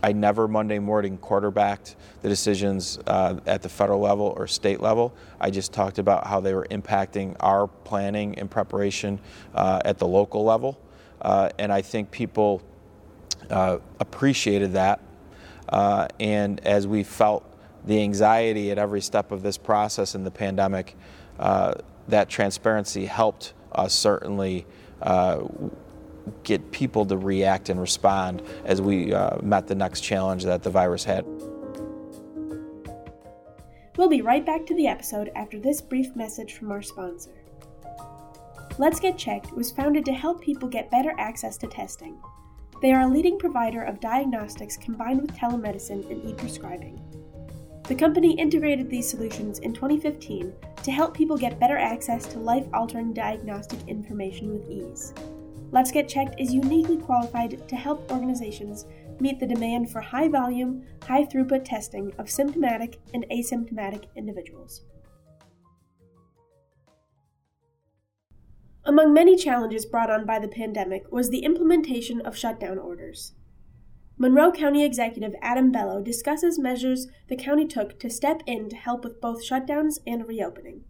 I 0.03 0.13
never 0.13 0.48
Monday 0.48 0.79
morning 0.79 1.17
quarterbacked 1.17 1.96
the 2.22 2.29
decisions 2.29 3.00
uh, 3.05 3.39
at 3.46 3.62
the 3.62 3.70
federal 3.70 4.00
level 4.00 4.34
or 4.36 4.48
state 4.48 4.79
level. 4.79 5.13
I 5.39 5.51
just 5.51 5.74
talked 5.74 6.00
about 6.00 6.25
how 6.25 6.39
they 6.39 6.53
were 6.53 6.67
impacting 6.72 7.36
our 7.39 7.67
planning 7.67 8.38
and 8.39 8.50
preparation 8.50 9.20
uh, 9.53 9.81
at 9.86 10.00
the 10.00 10.08
local 10.08 10.43
level. 10.43 10.79
Uh, 11.22 11.50
and 11.60 11.72
I 11.72 11.81
think 11.81 12.10
people 12.10 12.63
uh, 13.50 13.77
appreciated 14.00 14.74
that. 14.74 15.01
Uh, 15.70 16.08
and 16.20 16.60
as 16.65 16.88
we 16.88 17.03
felt 17.03 17.46
the 17.86 18.01
anxiety 18.01 18.72
at 18.72 18.77
every 18.77 19.01
step 19.01 19.31
of 19.31 19.43
this 19.43 19.58
process 19.58 20.15
in 20.15 20.24
the 20.24 20.31
pandemic, 20.31 20.96
uh, 21.39 21.75
that 22.08 22.29
transparency 22.29 23.05
helped 23.05 23.53
us 23.72 23.93
certainly 23.93 24.65
get 26.43 26.71
people 26.71 27.05
to 27.05 27.17
react 27.17 27.69
and 27.69 27.79
respond 27.79 28.41
as 28.65 28.81
we 28.81 29.13
uh, 29.13 29.37
met 29.41 29.67
the 29.67 29.75
next 29.75 30.01
challenge 30.01 30.43
that 30.43 30.63
the 30.63 30.69
virus 30.69 31.03
had. 31.03 31.25
We'll 33.97 34.09
be 34.09 34.21
right 34.21 34.45
back 34.45 34.65
to 34.67 34.75
the 34.75 34.87
episode 34.87 35.31
after 35.35 35.59
this 35.59 35.81
brief 35.81 36.15
message 36.15 36.53
from 36.53 36.71
our 36.71 36.81
sponsor. 36.81 37.31
LetsGetChecked 38.77 39.51
was 39.51 39.69
founded 39.69 40.05
to 40.05 40.13
help 40.13 40.41
people 40.41 40.67
get 40.67 40.89
better 40.89 41.13
access 41.17 41.57
to 41.57 41.67
testing. 41.67 42.17
They 42.81 42.93
are 42.93 43.01
a 43.01 43.07
leading 43.07 43.37
provider 43.37 43.83
of 43.83 43.99
diagnostics 43.99 44.77
combined 44.77 45.21
with 45.21 45.35
telemedicine 45.35 46.09
and 46.09 46.25
e 46.25 46.33
prescribing. 46.33 46.99
The 47.83 47.95
company 47.95 48.33
integrated 48.39 48.89
these 48.89 49.09
solutions 49.09 49.59
in 49.59 49.73
2015 49.73 50.53
to 50.83 50.91
help 50.91 51.13
people 51.13 51.37
get 51.37 51.59
better 51.59 51.77
access 51.77 52.25
to 52.27 52.39
life 52.39 52.65
altering 52.73 53.13
diagnostic 53.13 53.85
information 53.87 54.51
with 54.51 54.69
ease. 54.69 55.13
LetsGetChecked 55.71 56.35
is 56.37 56.53
uniquely 56.53 56.97
qualified 56.97 57.67
to 57.67 57.75
help 57.75 58.11
organizations 58.11 58.85
meet 59.19 59.39
the 59.39 59.47
demand 59.47 59.89
for 59.89 60.01
high 60.01 60.27
volume, 60.27 60.83
high 61.07 61.23
throughput 61.23 61.63
testing 61.63 62.11
of 62.17 62.29
symptomatic 62.29 62.99
and 63.13 63.25
asymptomatic 63.31 64.05
individuals. 64.15 64.81
Among 68.83 69.13
many 69.13 69.37
challenges 69.37 69.85
brought 69.85 70.09
on 70.09 70.25
by 70.25 70.39
the 70.39 70.47
pandemic 70.47 71.09
was 71.11 71.29
the 71.29 71.45
implementation 71.45 72.19
of 72.21 72.35
shutdown 72.35 72.77
orders. 72.77 73.33
Monroe 74.17 74.51
County 74.51 74.83
Executive 74.83 75.33
Adam 75.41 75.71
Bello 75.71 76.01
discusses 76.01 76.59
measures 76.59 77.07
the 77.29 77.35
county 77.35 77.65
took 77.65 77.99
to 77.99 78.09
step 78.09 78.41
in 78.45 78.69
to 78.69 78.75
help 78.75 79.03
with 79.03 79.21
both 79.21 79.43
shutdowns 79.43 79.99
and 80.05 80.27
reopening. 80.27 80.83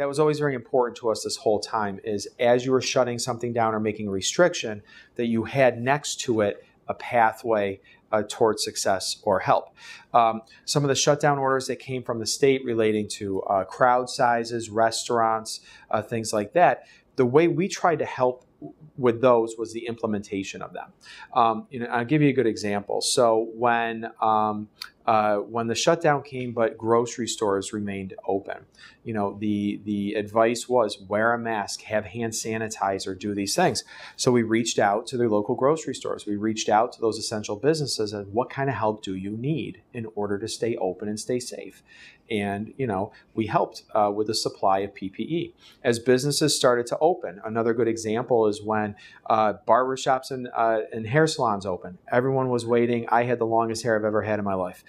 That 0.00 0.08
was 0.08 0.18
always 0.18 0.38
very 0.38 0.54
important 0.54 0.96
to 1.00 1.10
us 1.10 1.24
this 1.24 1.36
whole 1.36 1.60
time 1.60 2.00
is 2.04 2.26
as 2.38 2.64
you 2.64 2.72
were 2.72 2.80
shutting 2.80 3.18
something 3.18 3.52
down 3.52 3.74
or 3.74 3.80
making 3.80 4.08
a 4.08 4.10
restriction 4.10 4.80
that 5.16 5.26
you 5.26 5.44
had 5.44 5.78
next 5.78 6.20
to 6.20 6.40
it 6.40 6.64
a 6.88 6.94
pathway 6.94 7.80
uh, 8.10 8.22
towards 8.26 8.64
success 8.64 9.20
or 9.24 9.40
help. 9.40 9.76
Um, 10.14 10.40
some 10.64 10.84
of 10.84 10.88
the 10.88 10.94
shutdown 10.94 11.36
orders 11.36 11.66
that 11.66 11.80
came 11.80 12.02
from 12.02 12.18
the 12.18 12.24
state 12.24 12.64
relating 12.64 13.08
to 13.08 13.42
uh, 13.42 13.64
crowd 13.64 14.08
sizes, 14.08 14.70
restaurants, 14.70 15.60
uh, 15.90 16.00
things 16.00 16.32
like 16.32 16.54
that, 16.54 16.86
the 17.16 17.26
way 17.26 17.46
we 17.48 17.68
tried 17.68 17.98
to 17.98 18.06
help 18.06 18.46
with 18.96 19.20
those 19.20 19.56
was 19.58 19.74
the 19.74 19.86
implementation 19.86 20.62
of 20.62 20.72
them. 20.72 20.92
Um, 21.34 21.66
you 21.68 21.80
know, 21.80 21.86
I'll 21.86 22.06
give 22.06 22.22
you 22.22 22.30
a 22.30 22.32
good 22.32 22.46
example. 22.46 23.02
So 23.02 23.50
when 23.54 24.10
um, 24.22 24.68
uh, 25.06 25.36
when 25.36 25.66
the 25.66 25.74
shutdown 25.74 26.22
came, 26.22 26.52
but 26.52 26.76
grocery 26.76 27.26
stores 27.26 27.72
remained 27.72 28.14
open. 28.26 28.58
You 29.02 29.14
know, 29.14 29.36
the 29.38 29.80
the 29.84 30.14
advice 30.14 30.68
was 30.68 31.00
wear 31.00 31.32
a 31.32 31.38
mask, 31.38 31.82
have 31.82 32.04
hand 32.04 32.32
sanitizer, 32.34 33.18
do 33.18 33.34
these 33.34 33.54
things. 33.54 33.82
So 34.16 34.30
we 34.30 34.42
reached 34.42 34.78
out 34.78 35.06
to 35.08 35.16
the 35.16 35.28
local 35.28 35.54
grocery 35.54 35.94
stores. 35.94 36.26
We 36.26 36.36
reached 36.36 36.68
out 36.68 36.92
to 36.92 37.00
those 37.00 37.18
essential 37.18 37.56
businesses 37.56 38.12
and 38.12 38.32
what 38.32 38.50
kind 38.50 38.68
of 38.68 38.76
help 38.76 39.02
do 39.02 39.14
you 39.14 39.30
need 39.30 39.82
in 39.94 40.06
order 40.14 40.38
to 40.38 40.48
stay 40.48 40.76
open 40.76 41.08
and 41.08 41.18
stay 41.18 41.40
safe? 41.40 41.82
And 42.30 42.74
you 42.76 42.86
know, 42.86 43.12
we 43.34 43.46
helped 43.46 43.82
uh, 43.94 44.12
with 44.14 44.26
the 44.26 44.34
supply 44.34 44.80
of 44.80 44.94
PPE 44.94 45.54
as 45.82 45.98
businesses 45.98 46.54
started 46.54 46.86
to 46.88 46.98
open. 47.00 47.40
Another 47.44 47.72
good 47.74 47.88
example 47.88 48.46
is 48.46 48.62
when 48.62 48.94
uh, 49.28 49.54
barbershops 49.66 50.30
and 50.30 50.48
uh, 50.54 50.80
and 50.92 51.06
hair 51.06 51.26
salons 51.26 51.64
opened. 51.64 51.98
Everyone 52.12 52.50
was 52.50 52.66
waiting. 52.66 53.06
I 53.08 53.24
had 53.24 53.38
the 53.38 53.46
longest 53.46 53.82
hair 53.82 53.96
I've 53.96 54.04
ever 54.04 54.22
had 54.22 54.38
in 54.38 54.44
my 54.44 54.54
life 54.54 54.84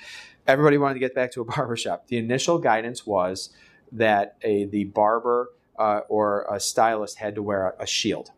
everybody 0.48 0.78
wanted 0.78 0.96
to 0.96 1.00
get 1.00 1.16
back 1.16 1.32
to 1.34 1.42
a 1.42 1.46
barbershop. 1.56 2.08
The 2.08 2.18
initial 2.18 2.60
guidance 2.60 3.06
was 3.06 3.50
that 3.92 4.38
a, 4.42 4.66
the 4.66 4.86
barber 4.86 5.50
uh, 5.78 6.02
or 6.10 6.46
a 6.52 6.60
stylist 6.60 7.18
had 7.18 7.36
to 7.36 7.42
wear 7.42 7.70
a, 7.70 7.84
a, 7.84 7.88
shield. 7.88 8.32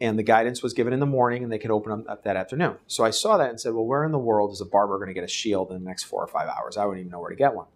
And 0.00 0.18
the 0.18 0.22
guidance 0.22 0.62
was 0.62 0.72
given 0.72 0.92
in 0.92 1.00
the 1.00 1.06
morning 1.06 1.42
and 1.42 1.52
they 1.52 1.58
could 1.58 1.70
open 1.70 2.04
up 2.08 2.24
that 2.24 2.36
afternoon. 2.36 2.76
So 2.86 3.04
I 3.04 3.10
saw 3.10 3.36
that 3.38 3.50
and 3.50 3.60
said, 3.60 3.72
well, 3.72 3.84
where 3.84 4.04
in 4.04 4.12
the 4.12 4.18
world 4.18 4.52
is 4.52 4.60
a 4.60 4.66
barber 4.66 4.96
going 4.98 5.08
to 5.08 5.14
get 5.14 5.24
a 5.24 5.28
shield 5.28 5.70
in 5.70 5.82
the 5.82 5.88
next 5.88 6.04
four 6.04 6.22
or 6.22 6.26
five 6.26 6.48
hours? 6.48 6.76
I 6.76 6.84
wouldn't 6.84 7.00
even 7.00 7.12
know 7.12 7.20
where 7.20 7.30
to 7.30 7.36
get 7.36 7.54
one. 7.54 7.66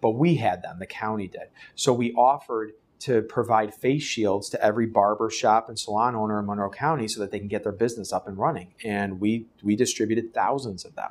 But 0.00 0.10
we 0.10 0.34
had 0.36 0.62
them, 0.62 0.78
the 0.78 0.86
county 0.86 1.28
did. 1.28 1.48
So 1.74 1.92
we 1.92 2.12
offered 2.12 2.72
to 3.00 3.22
provide 3.22 3.74
face 3.74 4.02
shields 4.02 4.48
to 4.50 4.64
every 4.64 4.86
barber 4.86 5.28
shop 5.28 5.68
and 5.68 5.78
salon 5.78 6.14
owner 6.14 6.40
in 6.40 6.46
Monroe 6.46 6.70
County 6.70 7.08
so 7.08 7.20
that 7.20 7.30
they 7.30 7.38
can 7.38 7.48
get 7.48 7.62
their 7.62 7.72
business 7.72 8.12
up 8.12 8.26
and 8.26 8.38
running. 8.38 8.74
And 8.84 9.20
we 9.20 9.46
we 9.62 9.76
distributed 9.76 10.32
thousands 10.32 10.84
of 10.84 10.94
them. 10.94 11.10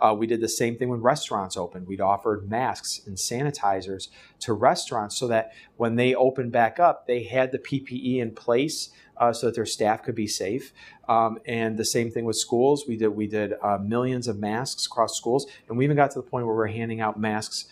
Uh, 0.00 0.14
we 0.18 0.26
did 0.26 0.40
the 0.40 0.48
same 0.48 0.76
thing 0.76 0.88
when 0.88 1.00
restaurants 1.00 1.56
opened. 1.56 1.86
We'd 1.86 2.00
offered 2.00 2.48
masks 2.48 3.00
and 3.06 3.16
sanitizers 3.16 4.08
to 4.40 4.52
restaurants 4.52 5.16
so 5.16 5.28
that 5.28 5.52
when 5.76 5.96
they 5.96 6.14
opened 6.14 6.52
back 6.52 6.80
up, 6.80 7.06
they 7.06 7.24
had 7.24 7.52
the 7.52 7.58
PPE 7.58 8.18
in 8.18 8.32
place. 8.32 8.90
Uh, 9.16 9.32
so 9.32 9.46
that 9.46 9.56
their 9.56 9.66
staff 9.66 10.04
could 10.04 10.14
be 10.14 10.28
safe, 10.28 10.72
um, 11.08 11.40
and 11.44 11.76
the 11.76 11.84
same 11.84 12.08
thing 12.08 12.24
with 12.24 12.36
schools. 12.36 12.84
We 12.86 12.96
did 12.96 13.08
we 13.08 13.26
did 13.26 13.52
uh, 13.60 13.78
millions 13.78 14.28
of 14.28 14.38
masks 14.38 14.86
across 14.86 15.16
schools, 15.16 15.44
and 15.68 15.76
we 15.76 15.84
even 15.84 15.96
got 15.96 16.12
to 16.12 16.20
the 16.20 16.22
point 16.22 16.46
where 16.46 16.54
we're 16.54 16.68
handing 16.68 17.00
out 17.00 17.18
masks 17.18 17.64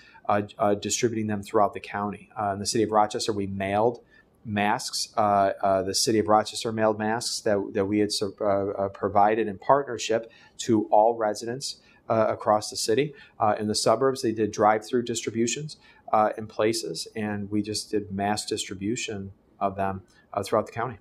distributing 0.80 1.26
them 1.26 1.42
throughout 1.42 1.74
the 1.74 1.80
county. 1.80 2.30
Uh, 2.38 2.52
in 2.52 2.58
the 2.58 2.66
city 2.66 2.84
of 2.84 2.90
Rochester, 2.90 3.32
we 3.32 3.46
mailed 3.46 4.00
masks. 4.44 5.12
Uh, 5.16 5.52
uh, 5.62 5.82
the 5.82 5.94
city 5.94 6.18
of 6.18 6.28
Rochester 6.28 6.72
mailed 6.72 6.98
masks 6.98 7.40
that, 7.40 7.70
that 7.74 7.86
we 7.86 7.98
had 7.98 8.10
uh, 8.22 8.88
provided 8.88 9.48
in 9.48 9.58
partnership 9.58 10.30
to 10.58 10.86
all 10.90 11.16
residents 11.16 11.80
across 12.08 12.70
the 12.70 12.76
city. 12.76 13.12
in 13.58 13.66
the 13.66 13.74
suburbs, 13.74 14.22
they 14.22 14.30
did 14.30 14.52
drive-through 14.52 15.02
distributions 15.02 15.76
in 16.38 16.46
places, 16.46 17.08
and 17.16 17.50
we 17.50 17.60
just 17.62 17.90
did 17.90 18.12
mass 18.12 18.46
distribution 18.46 19.32
of 19.58 19.74
them 19.74 20.02
throughout 20.44 20.66
the 20.66 20.72
county. 20.72 20.98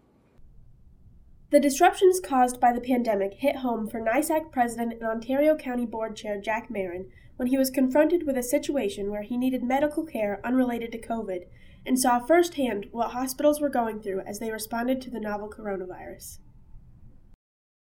The 1.52 1.60
disruptions 1.60 2.20
caused 2.20 2.60
by 2.60 2.74
the 2.74 2.82
pandemic 2.82 3.36
hit 3.36 3.58
home 3.58 3.88
for 3.88 4.02
NYSAC 4.02 4.52
President 4.52 4.94
and 4.94 5.04
Ontario 5.04 5.56
County 5.56 5.86
Board 5.86 6.16
Chair 6.16 6.42
Jack 6.42 6.70
Marren 6.70 7.06
when 7.38 7.48
he 7.48 7.58
was 7.58 7.70
confronted 7.70 8.26
with 8.26 8.38
a 8.38 8.44
situation 8.44 9.12
where 9.12 9.24
he 9.24 9.38
needed 9.38 9.64
medical 9.64 10.06
care 10.06 10.40
unrelated 10.44 10.92
to 10.92 11.02
COVID 11.02 11.46
and 11.86 12.00
saw 12.00 12.20
firsthand 12.20 12.88
what 12.92 13.12
hospitals 13.12 13.62
were 13.62 13.70
going 13.70 14.02
through 14.02 14.22
as 14.22 14.40
they 14.40 14.52
responded 14.52 15.02
to 15.02 15.12
the 15.12 15.20
novel 15.20 15.50
coronavirus. 15.50 16.40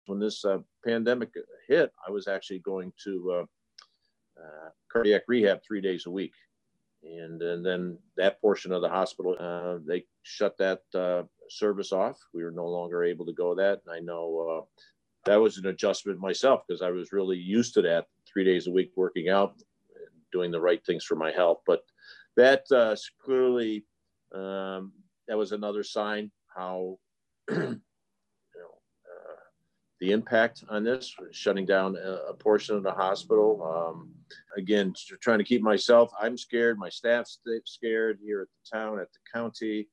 When 0.05 0.19
this 0.19 0.45
uh, 0.45 0.59
pandemic 0.85 1.29
hit, 1.67 1.91
I 2.07 2.11
was 2.11 2.27
actually 2.27 2.59
going 2.59 2.93
to 3.03 3.31
uh, 3.31 3.45
uh, 4.41 4.69
cardiac 4.91 5.23
rehab 5.27 5.59
three 5.67 5.81
days 5.81 6.05
a 6.05 6.11
week. 6.11 6.33
And, 7.03 7.41
and 7.41 7.65
then 7.65 7.97
that 8.17 8.41
portion 8.41 8.71
of 8.71 8.81
the 8.81 8.89
hospital, 8.89 9.35
uh, 9.39 9.79
they 9.85 10.05
shut 10.23 10.57
that 10.57 10.81
uh, 10.93 11.23
service 11.49 11.91
off. 11.91 12.17
We 12.33 12.43
were 12.43 12.51
no 12.51 12.67
longer 12.67 13.03
able 13.03 13.25
to 13.25 13.33
go 13.33 13.55
that. 13.55 13.81
And 13.85 13.95
I 13.95 13.99
know 13.99 14.65
uh, 14.65 14.83
that 15.25 15.37
was 15.37 15.57
an 15.57 15.67
adjustment 15.67 16.19
myself 16.19 16.61
because 16.67 16.81
I 16.81 16.89
was 16.89 17.13
really 17.13 17.37
used 17.37 17.73
to 17.75 17.81
that 17.83 18.07
three 18.31 18.43
days 18.43 18.67
a 18.67 18.71
week 18.71 18.91
working 18.95 19.29
out, 19.29 19.55
doing 20.31 20.51
the 20.51 20.61
right 20.61 20.83
things 20.85 21.03
for 21.03 21.15
my 21.15 21.31
health. 21.31 21.61
But 21.65 21.81
that 22.37 22.63
uh, 22.71 22.95
clearly, 23.23 23.85
um, 24.33 24.93
that 25.27 25.37
was 25.37 25.51
another 25.51 25.83
sign 25.83 26.31
how, 26.55 26.97
you 27.49 27.57
know, 27.57 27.79
uh, 28.55 29.39
the 29.99 30.11
impact 30.11 30.63
on 30.69 30.83
this, 30.83 31.15
shutting 31.31 31.65
down 31.65 31.95
a, 31.95 32.29
a 32.29 32.33
portion 32.33 32.75
of 32.75 32.83
the 32.83 32.91
hospital. 32.91 33.63
Um, 33.63 34.11
again, 34.57 34.93
trying 35.21 35.39
to 35.39 35.43
keep 35.45 35.61
myself, 35.61 36.11
I'm 36.19 36.37
scared, 36.37 36.77
my 36.77 36.89
staff's 36.89 37.39
scared 37.65 38.19
here 38.23 38.41
at 38.41 38.47
the 38.47 38.77
town, 38.77 38.99
at 38.99 39.11
the 39.11 39.19
county, 39.33 39.87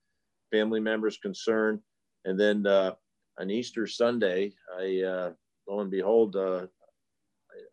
family 0.50 0.80
members 0.80 1.18
concerned. 1.18 1.80
And 2.24 2.38
then 2.38 2.66
uh, 2.66 2.94
on 3.38 3.50
Easter 3.50 3.86
Sunday, 3.86 4.52
I, 4.78 5.02
uh, 5.02 5.32
lo 5.68 5.80
and 5.80 5.90
behold, 5.90 6.36
uh, 6.36 6.66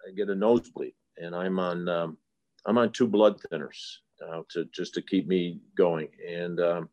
I 0.08 0.12
get 0.12 0.30
a 0.30 0.36
nosebleed, 0.36 0.94
and 1.18 1.36
I'm 1.36 1.60
on 1.60 1.88
um, 1.88 2.18
I'm 2.66 2.78
on 2.78 2.92
two 2.92 3.08
blood 3.08 3.40
thinners 3.42 3.98
uh, 4.26 4.42
to 4.52 4.66
just 4.74 4.94
to 4.96 5.02
keep 5.02 5.28
me 5.28 5.60
going, 5.78 6.10
and 6.28 6.60
um, 6.60 6.90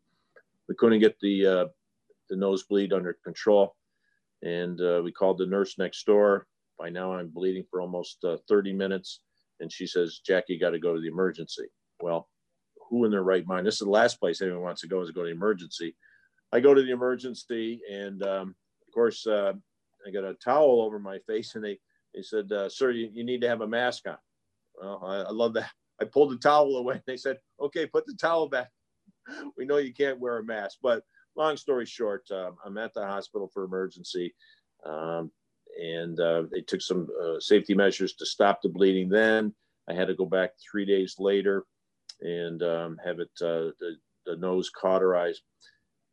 we 0.69 0.75
couldn't 0.75 0.99
get 0.99 1.19
the 1.19 1.45
uh, 1.45 1.65
the 2.29 2.35
nosebleed 2.35 2.93
under 2.93 3.17
control, 3.23 3.75
and 4.41 4.79
uh, 4.81 5.01
we 5.03 5.11
called 5.11 5.37
the 5.37 5.45
nurse 5.45 5.77
next 5.77 6.05
door. 6.05 6.47
By 6.79 6.89
now, 6.89 7.13
I'm 7.13 7.27
bleeding 7.27 7.65
for 7.69 7.81
almost 7.81 8.23
uh, 8.23 8.37
30 8.47 8.73
minutes, 8.73 9.21
and 9.59 9.71
she 9.71 9.85
says, 9.85 10.21
"Jackie, 10.25 10.57
got 10.57 10.71
to 10.71 10.79
go 10.79 10.95
to 10.95 11.01
the 11.01 11.09
emergency." 11.09 11.65
Well, 12.01 12.29
who 12.89 13.05
in 13.05 13.11
their 13.11 13.23
right 13.23 13.45
mind? 13.45 13.67
This 13.67 13.75
is 13.75 13.85
the 13.85 13.89
last 13.89 14.19
place 14.19 14.41
anyone 14.41 14.61
wants 14.61 14.81
to 14.81 14.87
go 14.87 15.01
is 15.01 15.07
to 15.07 15.13
go 15.13 15.21
to 15.21 15.27
the 15.27 15.35
emergency. 15.35 15.95
I 16.53 16.59
go 16.59 16.73
to 16.73 16.81
the 16.81 16.91
emergency, 16.91 17.81
and 17.91 18.23
um, 18.23 18.55
of 18.87 18.93
course, 18.93 19.25
uh, 19.27 19.53
I 20.05 20.11
got 20.11 20.23
a 20.23 20.33
towel 20.33 20.81
over 20.81 20.99
my 20.99 21.19
face, 21.27 21.55
and 21.55 21.63
they 21.63 21.79
he 22.13 22.23
said, 22.23 22.51
uh, 22.51 22.69
"Sir, 22.69 22.91
you, 22.91 23.09
you 23.11 23.23
need 23.23 23.41
to 23.41 23.49
have 23.49 23.61
a 23.61 23.67
mask 23.67 24.07
on." 24.07 24.17
Well, 24.79 25.01
I, 25.05 25.15
I 25.17 25.31
love 25.31 25.53
that. 25.53 25.69
I 26.01 26.05
pulled 26.05 26.31
the 26.31 26.37
towel 26.37 26.77
away. 26.77 27.01
They 27.05 27.17
said, 27.17 27.37
"Okay, 27.59 27.85
put 27.85 28.05
the 28.05 28.15
towel 28.19 28.49
back." 28.49 28.69
we 29.57 29.65
know 29.65 29.77
you 29.77 29.93
can't 29.93 30.19
wear 30.19 30.37
a 30.37 30.43
mask, 30.43 30.77
but 30.81 31.03
long 31.35 31.57
story 31.57 31.85
short, 31.85 32.25
uh, 32.31 32.51
I'm 32.65 32.77
at 32.77 32.93
the 32.93 33.05
hospital 33.05 33.49
for 33.53 33.63
emergency, 33.63 34.33
um, 34.85 35.31
and 35.81 36.19
uh, 36.19 36.43
they 36.51 36.61
took 36.61 36.81
some 36.81 37.07
uh, 37.23 37.39
safety 37.39 37.73
measures 37.73 38.13
to 38.15 38.25
stop 38.25 38.61
the 38.61 38.69
bleeding. 38.69 39.09
Then 39.09 39.53
I 39.89 39.93
had 39.93 40.07
to 40.07 40.15
go 40.15 40.25
back 40.25 40.51
three 40.71 40.85
days 40.85 41.15
later 41.19 41.65
and 42.21 42.61
um, 42.61 42.97
have 43.03 43.19
it 43.19 43.31
uh, 43.41 43.71
the, 43.79 43.95
the 44.25 44.35
nose 44.37 44.69
cauterized. 44.69 45.41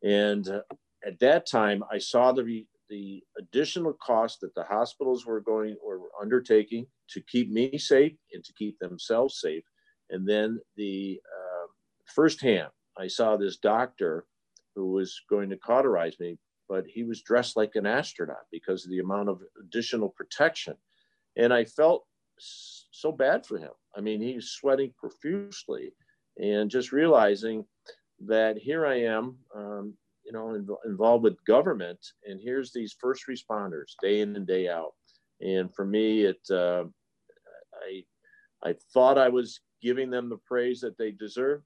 And 0.03 0.47
uh, 0.47 0.61
at 1.05 1.19
that 1.19 1.47
time, 1.47 1.83
I 1.91 1.97
saw 1.97 2.31
the 2.31 2.65
the 2.89 3.23
additional 3.37 3.93
cost 3.93 4.41
that 4.41 4.55
the 4.55 4.63
hospitals 4.63 5.25
were 5.25 5.41
going 5.41 5.75
or 5.83 5.99
were 5.99 6.11
undertaking 6.21 6.85
to 7.09 7.21
keep 7.21 7.51
me 7.51 7.77
safe 7.77 8.13
and 8.33 8.43
to 8.43 8.53
keep 8.53 8.77
themselves 8.79 9.39
safe. 9.39 9.63
And 10.09 10.27
then 10.27 10.59
the 10.75 11.21
uh, 11.25 11.67
firsthand, 12.13 12.69
I 12.97 13.07
saw 13.07 13.37
this 13.37 13.57
doctor 13.57 14.25
who 14.75 14.91
was 14.91 15.21
going 15.29 15.49
to 15.49 15.57
cauterize 15.57 16.19
me 16.19 16.37
but 16.69 16.85
he 16.85 17.03
was 17.03 17.23
dressed 17.23 17.57
like 17.57 17.71
an 17.75 17.87
astronaut 17.87 18.45
because 18.51 18.85
of 18.85 18.91
the 18.91 18.99
amount 18.99 19.27
of 19.27 19.41
additional 19.59 20.09
protection. 20.09 20.75
And 21.35 21.51
I 21.51 21.65
felt 21.65 22.05
so 22.37 23.11
bad 23.11 23.45
for 23.45 23.57
him. 23.57 23.71
I 23.97 24.01
mean, 24.01 24.21
he's 24.21 24.51
sweating 24.51 24.93
profusely 24.95 25.91
and 26.37 26.69
just 26.69 26.91
realizing 26.91 27.65
that 28.27 28.57
here 28.57 28.85
I 28.85 29.01
am, 29.01 29.37
um, 29.53 29.95
you 30.29 30.33
know, 30.37 30.77
involved 30.85 31.23
with 31.23 31.43
government, 31.45 31.99
and 32.25 32.39
here's 32.39 32.71
these 32.71 32.95
first 32.99 33.23
responders 33.27 33.95
day 34.01 34.21
in 34.21 34.35
and 34.35 34.45
day 34.45 34.67
out. 34.67 34.91
And 35.41 35.73
for 35.73 35.85
me, 35.85 36.25
it, 36.25 36.41
uh, 36.51 36.83
I, 37.73 38.03
I 38.63 38.75
thought 38.93 39.17
I 39.17 39.29
was 39.29 39.61
giving 39.81 40.11
them 40.11 40.29
the 40.29 40.37
praise 40.45 40.81
that 40.81 40.97
they 40.99 41.11
deserve, 41.11 41.63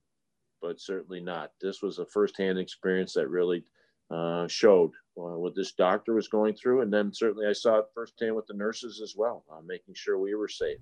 but 0.62 0.80
certainly 0.80 1.20
not. 1.20 1.50
This 1.60 1.82
was 1.82 1.98
a 1.98 2.06
firsthand 2.06 2.58
experience 2.58 3.12
that 3.14 3.28
really 3.28 3.64
uh, 4.10 4.48
showed 4.48 4.92
uh, 5.18 5.36
what 5.36 5.54
this 5.54 5.72
doctor 5.72 6.14
was 6.14 6.28
going 6.28 6.54
through. 6.54 6.82
And 6.82 6.92
then 6.92 7.12
certainly 7.12 7.46
I 7.46 7.52
saw 7.52 7.78
it 7.78 7.86
firsthand 7.94 8.34
with 8.34 8.46
the 8.46 8.54
nurses 8.54 9.00
as 9.02 9.14
well, 9.16 9.44
uh, 9.52 9.60
making 9.66 9.94
sure 9.94 10.18
we 10.18 10.34
were 10.34 10.48
safe. 10.48 10.78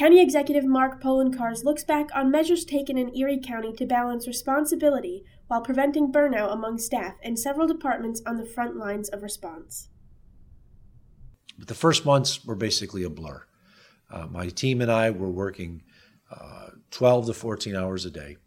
County 0.00 0.22
Executive 0.22 0.64
Mark 0.64 1.02
Poloncarz 1.02 1.62
looks 1.62 1.84
back 1.84 2.08
on 2.14 2.30
measures 2.30 2.64
taken 2.64 2.96
in 2.96 3.14
Erie 3.14 3.38
County 3.38 3.70
to 3.74 3.84
balance 3.84 4.26
responsibility 4.26 5.26
while 5.46 5.60
preventing 5.60 6.10
burnout 6.10 6.50
among 6.50 6.78
staff 6.78 7.16
in 7.22 7.36
several 7.36 7.66
departments 7.66 8.22
on 8.24 8.38
the 8.38 8.46
front 8.46 8.78
lines 8.78 9.10
of 9.10 9.22
response. 9.22 9.90
But 11.58 11.68
the 11.68 11.74
first 11.74 12.06
months 12.06 12.46
were 12.46 12.54
basically 12.54 13.02
a 13.02 13.10
blur. 13.10 13.44
Uh, 14.10 14.26
my 14.26 14.48
team 14.48 14.80
and 14.80 14.90
I 14.90 15.10
were 15.10 15.30
working 15.30 15.82
uh, 16.30 16.68
12 16.92 17.26
to 17.26 17.34
14 17.34 17.76
hours 17.76 18.06
a 18.06 18.10
day. 18.10 18.38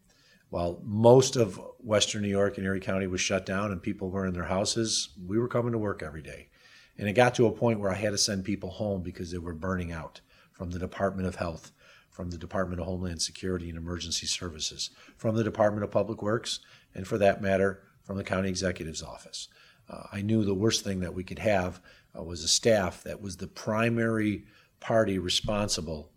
While 0.49 0.81
most 0.83 1.35
of 1.35 1.61
Western 1.77 2.23
New 2.23 2.29
York 2.29 2.57
and 2.57 2.65
Erie 2.65 2.79
County 2.79 3.05
was 3.05 3.21
shut 3.21 3.45
down 3.45 3.71
and 3.71 3.79
people 3.79 4.09
were 4.09 4.25
in 4.25 4.33
their 4.33 4.45
houses, 4.45 5.09
we 5.23 5.37
were 5.37 5.47
coming 5.47 5.73
to 5.73 5.77
work 5.77 6.01
every 6.01 6.23
day. 6.23 6.49
And 6.97 7.07
it 7.07 7.13
got 7.13 7.35
to 7.35 7.45
a 7.45 7.51
point 7.51 7.79
where 7.79 7.91
I 7.91 7.95
had 7.95 8.09
to 8.09 8.17
send 8.17 8.43
people 8.43 8.71
home 8.71 9.03
because 9.03 9.29
they 9.29 9.37
were 9.37 9.53
burning 9.53 9.91
out 9.91 10.19
from 10.53 10.71
the 10.71 10.79
Department 10.79 11.27
of 11.27 11.35
Health, 11.35 11.71
from 12.09 12.29
the 12.29 12.37
Department 12.37 12.79
of 12.79 12.87
Homeland 12.87 13.21
Security 13.21 13.69
and 13.69 13.77
Emergency 13.77 14.27
Services, 14.27 14.91
from 15.17 15.35
the 15.35 15.43
Department 15.43 15.83
of 15.83 15.91
Public 15.91 16.21
Works, 16.21 16.59
and 16.95 17.07
for 17.07 17.17
that 17.17 17.41
matter, 17.41 17.81
from 18.03 18.17
the 18.17 18.23
County 18.23 18.49
Executive's 18.49 19.03
Office. 19.03 19.47
Uh, 19.89 20.03
I 20.11 20.21
knew 20.21 20.45
the 20.45 20.53
worst 20.53 20.83
thing 20.83 20.99
that 21.01 21.13
we 21.13 21.23
could 21.23 21.39
have 21.39 21.81
uh, 22.17 22.23
was 22.23 22.43
a 22.43 22.47
staff 22.47 23.03
that 23.03 23.21
was 23.21 23.37
the 23.37 23.47
primary 23.47 24.45
party 24.79 25.17
responsible 25.19 26.11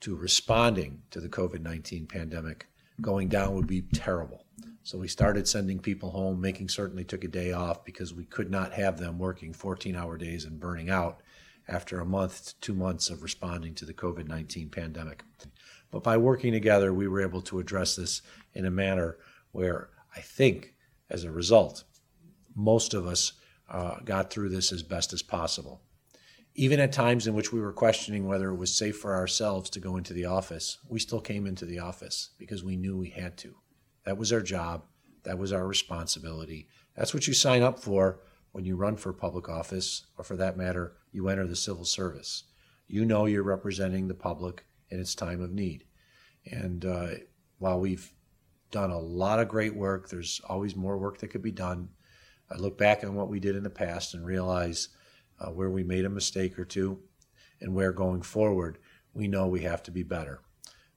to 0.00 0.14
responding 0.16 1.02
to 1.10 1.20
the 1.20 1.28
COVID 1.28 1.60
19 1.60 2.06
pandemic 2.06 2.66
going 3.00 3.28
down 3.28 3.54
would 3.54 3.66
be 3.66 3.82
terrible. 3.82 4.44
So 4.82 4.98
we 4.98 5.08
started 5.08 5.48
sending 5.48 5.78
people 5.78 6.10
home, 6.10 6.40
making 6.40 6.68
certain 6.68 6.96
they 6.96 7.04
took 7.04 7.24
a 7.24 7.28
day 7.28 7.52
off 7.52 7.84
because 7.84 8.14
we 8.14 8.24
could 8.24 8.50
not 8.50 8.72
have 8.72 8.98
them 8.98 9.18
working 9.18 9.52
14 9.52 9.96
hour 9.96 10.16
days 10.16 10.44
and 10.44 10.60
burning 10.60 10.90
out 10.90 11.22
after 11.68 12.00
a 12.00 12.06
month 12.06 12.46
to 12.46 12.60
two 12.60 12.74
months 12.74 13.10
of 13.10 13.22
responding 13.22 13.74
to 13.74 13.84
the 13.84 13.94
COVID 13.94 14.28
19 14.28 14.68
pandemic. 14.70 15.24
But 15.90 16.02
by 16.02 16.16
working 16.16 16.52
together, 16.52 16.92
we 16.92 17.08
were 17.08 17.22
able 17.22 17.42
to 17.42 17.58
address 17.58 17.96
this 17.96 18.22
in 18.54 18.64
a 18.64 18.70
manner 18.70 19.16
where 19.52 19.90
I 20.14 20.20
think, 20.20 20.74
as 21.10 21.24
a 21.24 21.30
result, 21.30 21.84
most 22.54 22.94
of 22.94 23.06
us 23.06 23.32
uh, 23.68 23.96
got 24.04 24.30
through 24.30 24.48
this 24.48 24.72
as 24.72 24.82
best 24.82 25.12
as 25.12 25.22
possible. 25.22 25.82
Even 26.54 26.80
at 26.80 26.92
times 26.92 27.26
in 27.26 27.34
which 27.34 27.52
we 27.52 27.60
were 27.60 27.72
questioning 27.72 28.26
whether 28.26 28.48
it 28.48 28.56
was 28.56 28.74
safe 28.74 28.96
for 28.96 29.14
ourselves 29.14 29.68
to 29.70 29.80
go 29.80 29.96
into 29.96 30.14
the 30.14 30.24
office, 30.24 30.78
we 30.88 30.98
still 30.98 31.20
came 31.20 31.46
into 31.46 31.66
the 31.66 31.78
office 31.78 32.30
because 32.38 32.64
we 32.64 32.76
knew 32.76 32.96
we 32.96 33.10
had 33.10 33.36
to. 33.38 33.54
That 34.04 34.16
was 34.16 34.32
our 34.32 34.40
job. 34.40 34.84
That 35.24 35.38
was 35.38 35.52
our 35.52 35.66
responsibility. 35.66 36.68
That's 36.96 37.12
what 37.12 37.26
you 37.26 37.34
sign 37.34 37.62
up 37.62 37.78
for 37.78 38.20
when 38.52 38.64
you 38.64 38.74
run 38.74 38.96
for 38.96 39.12
public 39.12 39.50
office, 39.50 40.06
or 40.16 40.24
for 40.24 40.36
that 40.36 40.56
matter, 40.56 40.94
you 41.16 41.28
enter 41.28 41.46
the 41.46 41.56
civil 41.56 41.86
service. 41.86 42.44
You 42.86 43.06
know 43.06 43.24
you're 43.24 43.42
representing 43.42 44.06
the 44.06 44.14
public 44.14 44.66
in 44.90 45.00
its 45.00 45.14
time 45.14 45.40
of 45.40 45.50
need. 45.50 45.84
And 46.44 46.84
uh, 46.84 47.08
while 47.58 47.80
we've 47.80 48.12
done 48.70 48.90
a 48.90 48.98
lot 48.98 49.40
of 49.40 49.48
great 49.48 49.74
work, 49.74 50.10
there's 50.10 50.42
always 50.46 50.76
more 50.76 50.98
work 50.98 51.18
that 51.18 51.28
could 51.28 51.42
be 51.42 51.50
done. 51.50 51.88
I 52.50 52.58
look 52.58 52.76
back 52.76 53.02
on 53.02 53.14
what 53.14 53.30
we 53.30 53.40
did 53.40 53.56
in 53.56 53.62
the 53.62 53.70
past 53.70 54.12
and 54.12 54.26
realize 54.26 54.90
uh, 55.40 55.50
where 55.50 55.70
we 55.70 55.82
made 55.82 56.04
a 56.04 56.10
mistake 56.10 56.58
or 56.58 56.66
two, 56.66 57.00
and 57.60 57.74
where 57.74 57.92
going 57.92 58.20
forward 58.20 58.78
we 59.14 59.26
know 59.26 59.46
we 59.46 59.62
have 59.62 59.82
to 59.84 59.90
be 59.90 60.02
better. 60.02 60.42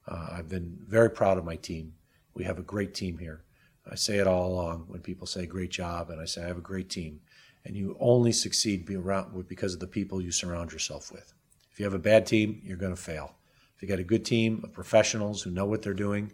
Uh, 0.05 0.27
I've 0.34 0.49
been 0.49 0.77
very 0.86 1.10
proud 1.10 1.38
of 1.38 1.45
my 1.45 1.55
team. 1.55 1.93
We 2.34 2.43
have 2.43 2.60
a 2.60 2.63
great 2.63 2.93
team 2.93 3.17
here. 3.17 3.43
I 3.89 3.95
say 3.95 4.17
it 4.17 4.27
all 4.27 4.51
along 4.51 4.86
when 4.88 5.01
people 5.01 5.25
say 5.25 5.45
great 5.45 5.71
job, 5.71 6.10
and 6.10 6.19
I 6.19 6.25
say 6.25 6.43
I 6.43 6.47
have 6.47 6.58
a 6.58 6.62
great 6.62 6.89
team. 6.89 7.21
And 7.69 7.77
you 7.77 7.95
only 7.99 8.32
succeed 8.32 8.88
because 8.88 9.75
of 9.75 9.79
the 9.79 9.86
people 9.86 10.19
you 10.19 10.32
surround 10.32 10.71
yourself 10.71 11.12
with. 11.12 11.36
If 11.71 11.77
you 11.77 11.86
have 11.86 11.93
a 11.93 11.99
bad 11.99 12.25
team, 12.25 12.60
you're 12.63 12.77
going 12.77 12.95
to 12.95 12.99
fail. 12.99 13.36
If 13.75 13.84
you 13.84 13.88
got 13.88 13.99
a 13.99 14.03
good 14.03 14.25
team 14.25 14.62
of 14.63 14.73
professionals 14.73 15.43
who 15.43 15.51
know 15.51 15.67
what 15.67 15.84
they're 15.84 15.93
doing 15.93 16.34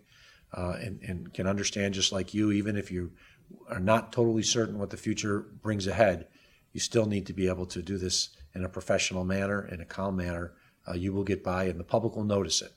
uh, 0.53 0.77
and, 0.81 1.01
and 1.03 1.33
can 1.33 1.45
understand 1.45 1.93
just 1.93 2.13
like 2.13 2.33
you, 2.33 2.53
even 2.53 2.77
if 2.77 2.89
you 2.89 3.11
are 3.67 3.81
not 3.81 4.13
totally 4.13 4.43
certain 4.43 4.79
what 4.79 4.91
the 4.91 4.95
future 4.95 5.41
brings 5.61 5.87
ahead, 5.87 6.27
you 6.71 6.79
still 6.79 7.05
need 7.05 7.25
to 7.25 7.33
be 7.33 7.49
able 7.49 7.65
to 7.65 7.81
do 7.81 7.97
this 7.97 8.29
in 8.53 8.63
a 8.63 8.69
professional 8.69 9.25
manner, 9.25 9.67
in 9.67 9.81
a 9.81 9.85
calm 9.85 10.15
manner. 10.15 10.53
Uh, 10.87 10.93
you 10.93 11.11
will 11.11 11.25
get 11.25 11.43
by, 11.43 11.65
and 11.65 11.77
the 11.77 11.83
public 11.83 12.15
will 12.15 12.23
notice 12.23 12.61
it. 12.61 12.71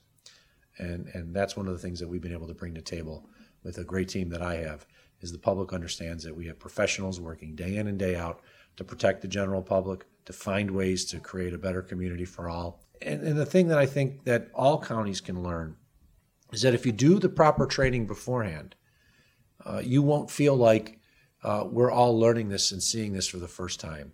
And 0.78 1.06
and 1.14 1.32
that's 1.32 1.56
one 1.56 1.68
of 1.68 1.74
the 1.74 1.78
things 1.78 2.00
that 2.00 2.08
we've 2.08 2.20
been 2.20 2.32
able 2.32 2.48
to 2.48 2.54
bring 2.54 2.74
to 2.74 2.82
table 2.82 3.28
with 3.62 3.78
a 3.78 3.84
great 3.84 4.08
team 4.08 4.28
that 4.30 4.42
I 4.42 4.56
have 4.56 4.86
is 5.20 5.32
the 5.32 5.38
public 5.38 5.72
understands 5.72 6.24
that 6.24 6.36
we 6.36 6.46
have 6.46 6.58
professionals 6.58 7.20
working 7.20 7.54
day 7.54 7.76
in 7.76 7.88
and 7.88 7.98
day 7.98 8.16
out 8.16 8.40
to 8.76 8.84
protect 8.84 9.22
the 9.22 9.28
general 9.28 9.62
public, 9.62 10.06
to 10.24 10.32
find 10.32 10.70
ways 10.70 11.04
to 11.06 11.18
create 11.18 11.52
a 11.52 11.58
better 11.58 11.82
community 11.82 12.24
for 12.24 12.48
all. 12.48 12.84
And, 13.02 13.22
and 13.22 13.36
the 13.36 13.46
thing 13.46 13.68
that 13.68 13.78
I 13.78 13.86
think 13.86 14.24
that 14.24 14.48
all 14.54 14.80
counties 14.80 15.20
can 15.20 15.42
learn 15.42 15.76
is 16.52 16.62
that 16.62 16.74
if 16.74 16.86
you 16.86 16.92
do 16.92 17.18
the 17.18 17.28
proper 17.28 17.66
training 17.66 18.06
beforehand, 18.06 18.74
uh, 19.64 19.80
you 19.84 20.02
won't 20.02 20.30
feel 20.30 20.54
like 20.54 21.00
uh, 21.42 21.64
we're 21.66 21.90
all 21.90 22.18
learning 22.18 22.48
this 22.48 22.72
and 22.72 22.82
seeing 22.82 23.12
this 23.12 23.28
for 23.28 23.38
the 23.38 23.48
first 23.48 23.80
time. 23.80 24.12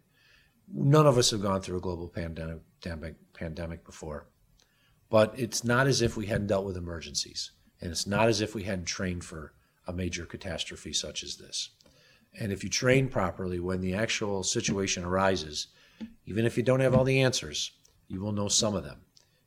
None 0.73 1.07
of 1.07 1.19
us 1.19 1.31
have 1.31 1.43
gone 1.43 1.61
through 1.61 1.79
a 1.79 1.83
global 1.83 2.09
pandemic, 2.09 3.17
pandemic 3.35 3.85
before, 3.85 4.27
but 5.11 5.35
it's 5.37 5.63
not 5.63 5.87
as 5.87 6.01
if 6.01 6.17
we 6.17 6.27
hadn't 6.27 6.47
dealt 6.47 6.65
with 6.65 6.77
emergencies, 6.77 7.53
and 7.85 7.93
it's 7.93 8.07
not 8.07 8.29
as 8.29 8.41
if 8.41 8.55
we 8.55 8.63
hadn't 8.63 8.87
trained 8.87 9.23
for 9.23 9.53
a 9.87 9.93
major 9.93 10.25
catastrophe 10.25 10.95
such 10.95 11.23
as 11.23 11.37
this. 11.37 11.69
And 12.41 12.51
if 12.51 12.65
you 12.65 12.71
train 12.71 13.09
properly 13.09 13.61
when 13.61 13.83
the 13.83 13.93
actual 13.93 14.43
situation 14.43 15.05
arises, 15.05 15.67
even 16.25 16.47
if 16.47 16.57
you 16.57 16.63
don't 16.63 16.81
have 16.81 16.95
all 16.95 17.05
the 17.05 17.21
answers, 17.21 17.73
you 18.09 18.23
will 18.23 18.33
know 18.33 18.49
some 18.49 18.75
of 18.75 18.85
them. 18.85 19.03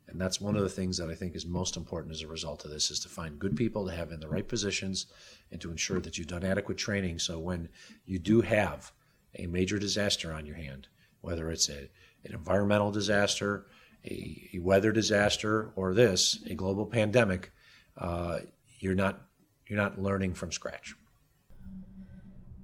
And 0.07 0.21
that's 0.21 0.39
one 0.39 0.55
of 0.55 0.61
the 0.61 0.69
things 0.69 0.97
that 0.97 1.09
I 1.09 1.15
think 1.15 1.35
is 1.35 1.47
most 1.47 1.77
important 1.77 2.13
as 2.13 2.21
a 2.21 2.27
result 2.27 2.63
of 2.63 2.69
this 2.69 2.91
is 2.91 2.99
to 3.01 3.09
find 3.09 3.39
good 3.39 3.55
people 3.55 3.87
to 3.87 3.95
have 3.95 4.11
in 4.11 4.19
the 4.19 4.29
right 4.29 4.47
positions 4.47 5.07
and 5.51 5.59
to 5.59 5.71
ensure 5.71 5.99
that 5.99 6.19
you've 6.19 6.27
done 6.27 6.45
adequate 6.45 6.77
training 6.77 7.17
so 7.17 7.39
when 7.39 7.69
you 8.05 8.19
do 8.19 8.41
have 8.41 8.91
a 9.33 9.47
major 9.47 9.79
disaster 9.79 10.31
on 10.31 10.45
your 10.45 10.57
hand, 10.57 10.87
whether 11.21 11.49
it's 11.49 11.69
a, 11.69 11.89
an 12.23 12.33
environmental 12.33 12.91
disaster, 12.91 13.65
a, 14.05 14.51
a 14.53 14.59
weather 14.59 14.91
disaster, 14.91 15.71
or 15.75 15.95
this, 15.95 16.39
a 16.47 16.53
global 16.53 16.85
pandemic, 16.85 17.51
uh, 17.97 18.39
you're 18.79 18.95
not 18.95 19.21
you're 19.67 19.77
not 19.77 19.99
learning 20.01 20.33
from 20.33 20.51
scratch. 20.51 20.95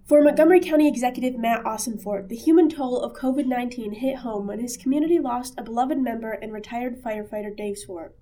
For 0.05 0.21
Montgomery 0.21 0.59
County 0.59 0.87
Executive 0.87 1.37
Matt 1.37 1.63
Ossenfort, 1.63 2.27
the 2.27 2.35
human 2.35 2.69
toll 2.69 3.01
of 3.01 3.13
COVID 3.13 3.45
19 3.45 3.93
hit 3.93 4.17
home 4.17 4.47
when 4.47 4.59
his 4.59 4.77
community 4.77 5.19
lost 5.19 5.53
a 5.57 5.63
beloved 5.63 5.97
member 5.97 6.31
and 6.31 6.51
retired 6.51 7.01
firefighter 7.01 7.55
Dave 7.55 7.77
Swart. 7.77 8.15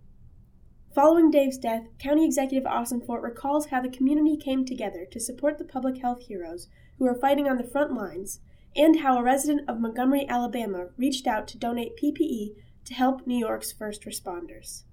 Following 0.94 1.32
Dave's 1.32 1.58
death, 1.58 1.88
County 2.00 2.26
Executive 2.26 2.68
Ossenfort 2.68 3.24
recalls 3.24 3.68
how 3.68 3.82
the 3.82 3.90
community 3.90 4.38
came 4.38 4.66
together 4.66 5.06
to 5.10 5.20
support 5.20 5.58
the 5.58 5.64
public 5.64 6.02
health 6.02 6.22
heroes 6.28 6.68
who 7.00 7.08
are 7.08 7.16
fighting 7.16 7.48
on 7.48 7.58
the 7.58 7.64
front 7.64 7.94
lines, 7.94 8.42
and 8.76 9.00
how 9.00 9.18
a 9.18 9.24
resident 9.24 9.68
of 9.68 9.80
Montgomery, 9.80 10.28
Alabama, 10.28 10.90
reached 10.98 11.28
out 11.28 11.48
to 11.48 11.58
donate 11.58 11.98
PPE 11.98 12.56
to 12.86 12.94
help 12.94 13.26
New 13.26 13.38
York's 13.38 13.72
first 13.72 14.04
responders. 14.04 14.84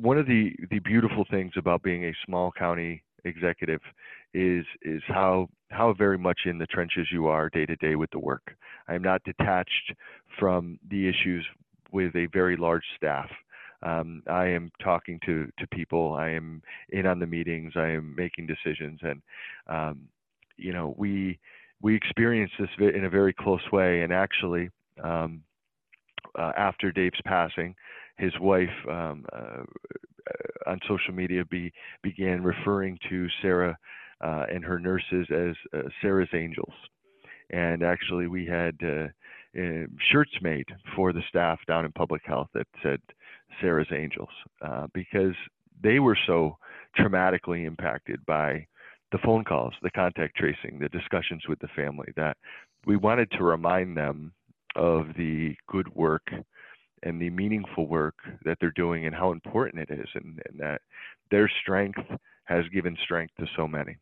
One 0.00 0.18
of 0.18 0.26
the, 0.26 0.54
the 0.70 0.78
beautiful 0.78 1.24
things 1.28 1.52
about 1.56 1.82
being 1.82 2.04
a 2.04 2.12
small 2.24 2.52
county 2.52 3.02
executive 3.24 3.80
is 4.32 4.64
is 4.82 5.02
how 5.08 5.48
how 5.70 5.92
very 5.92 6.18
much 6.18 6.40
in 6.46 6.58
the 6.58 6.66
trenches 6.66 7.08
you 7.12 7.26
are 7.26 7.50
day 7.50 7.66
to 7.66 7.76
day 7.76 7.94
with 7.94 8.10
the 8.10 8.18
work. 8.18 8.54
I 8.86 8.94
am 8.94 9.02
not 9.02 9.22
detached 9.24 9.92
from 10.38 10.78
the 10.88 11.08
issues 11.08 11.44
with 11.92 12.14
a 12.14 12.26
very 12.32 12.56
large 12.56 12.84
staff. 12.96 13.28
Um, 13.82 14.22
I 14.28 14.46
am 14.46 14.70
talking 14.82 15.20
to 15.26 15.50
to 15.58 15.66
people. 15.68 16.14
I 16.14 16.30
am 16.30 16.62
in 16.90 17.06
on 17.06 17.18
the 17.18 17.26
meetings. 17.26 17.72
I 17.76 17.88
am 17.88 18.14
making 18.16 18.46
decisions, 18.46 19.00
and 19.02 19.22
um, 19.68 20.08
you 20.56 20.72
know 20.72 20.94
we 20.96 21.38
we 21.80 21.94
experienced 21.94 22.54
this 22.58 22.70
in 22.78 23.04
a 23.04 23.10
very 23.10 23.32
close 23.32 23.62
way. 23.72 24.02
And 24.02 24.12
actually, 24.12 24.70
um, 25.02 25.42
uh, 26.38 26.52
after 26.56 26.90
Dave's 26.90 27.20
passing, 27.24 27.74
his 28.18 28.32
wife 28.40 28.68
um, 28.88 29.24
uh, 29.32 29.62
on 30.66 30.78
social 30.88 31.14
media 31.14 31.44
be, 31.44 31.72
began 32.02 32.42
referring 32.42 32.98
to 33.08 33.26
Sarah 33.40 33.76
uh, 34.20 34.44
and 34.52 34.64
her 34.64 34.78
nurses 34.78 35.26
as 35.30 35.54
uh, 35.72 35.88
Sarah's 36.02 36.28
angels. 36.34 36.74
and 37.50 37.82
actually 37.82 38.26
we 38.26 38.44
had 38.44 38.76
uh, 38.82 39.06
uh, 39.58 39.86
shirts 40.12 40.32
made 40.42 40.66
for 40.94 41.12
the 41.12 41.22
staff 41.28 41.58
down 41.66 41.84
in 41.84 41.92
public 41.92 42.22
health 42.24 42.48
that 42.54 42.66
said 42.82 43.00
Sarah's 43.60 43.88
Angels 43.92 44.28
uh, 44.62 44.86
because 44.92 45.34
they 45.82 45.98
were 45.98 46.18
so 46.26 46.58
traumatically 46.98 47.66
impacted 47.66 48.24
by 48.26 48.66
the 49.10 49.18
phone 49.24 49.44
calls, 49.44 49.72
the 49.82 49.90
contact 49.90 50.36
tracing, 50.36 50.78
the 50.78 50.88
discussions 50.90 51.42
with 51.48 51.58
the 51.60 51.68
family 51.68 52.08
that 52.16 52.36
we 52.86 52.96
wanted 52.96 53.30
to 53.30 53.42
remind 53.42 53.96
them 53.96 54.32
of 54.76 55.06
the 55.16 55.54
good 55.66 55.88
work 55.94 56.28
and 57.02 57.20
the 57.20 57.30
meaningful 57.30 57.86
work 57.86 58.16
that 58.44 58.58
they're 58.60 58.72
doing 58.72 59.06
and 59.06 59.14
how 59.14 59.32
important 59.32 59.88
it 59.88 59.92
is 59.92 60.08
and, 60.14 60.40
and 60.48 60.60
that 60.60 60.80
their 61.30 61.50
strength 61.62 62.00
has 62.44 62.64
given 62.72 62.96
strength 63.04 63.32
to 63.38 63.46
so 63.56 63.68
many. 63.68 63.96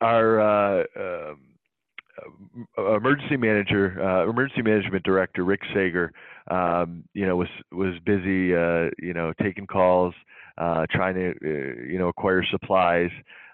Our 0.00 0.40
uh, 0.40 0.84
um, 0.96 1.40
uh, 2.78 2.96
emergency 2.96 3.36
manager, 3.36 4.00
uh, 4.02 4.28
emergency 4.28 4.62
management 4.62 5.04
director 5.04 5.44
Rick 5.44 5.60
Sager, 5.74 6.12
um, 6.50 7.04
you 7.14 7.26
know, 7.26 7.36
was 7.36 7.48
was 7.72 7.94
busy, 8.04 8.54
uh, 8.54 8.90
you 8.98 9.14
know, 9.14 9.32
taking 9.40 9.66
calls, 9.66 10.14
uh, 10.58 10.86
trying 10.90 11.14
to, 11.14 11.30
uh, 11.30 11.82
you 11.86 11.98
know, 11.98 12.08
acquire 12.08 12.44
supplies, 12.50 13.10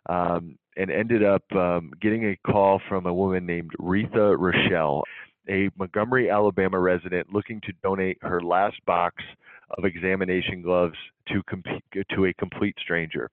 um, 0.09 0.57
and 0.77 0.91
ended 0.91 1.25
up 1.25 1.43
um, 1.53 1.91
getting 2.01 2.25
a 2.25 2.51
call 2.51 2.81
from 2.89 3.07
a 3.07 3.15
woman 3.15 3.47
named 3.47 3.73
Retha 3.81 4.37
Rochelle, 4.39 5.03
a 5.49 5.71
Montgomery, 5.79 6.31
Alabama 6.31 6.79
resident 6.79 7.33
looking 7.33 7.61
to 7.63 7.73
donate 7.83 8.19
her 8.23 8.41
last 8.41 8.77
box 8.87 9.23
of 9.77 9.85
examination 9.85 10.63
gloves 10.63 10.97
to 11.29 11.43
comp- 11.45 11.83
to 12.11 12.27
a 12.27 12.35
complete 12.35 12.77
stranger. 12.81 13.31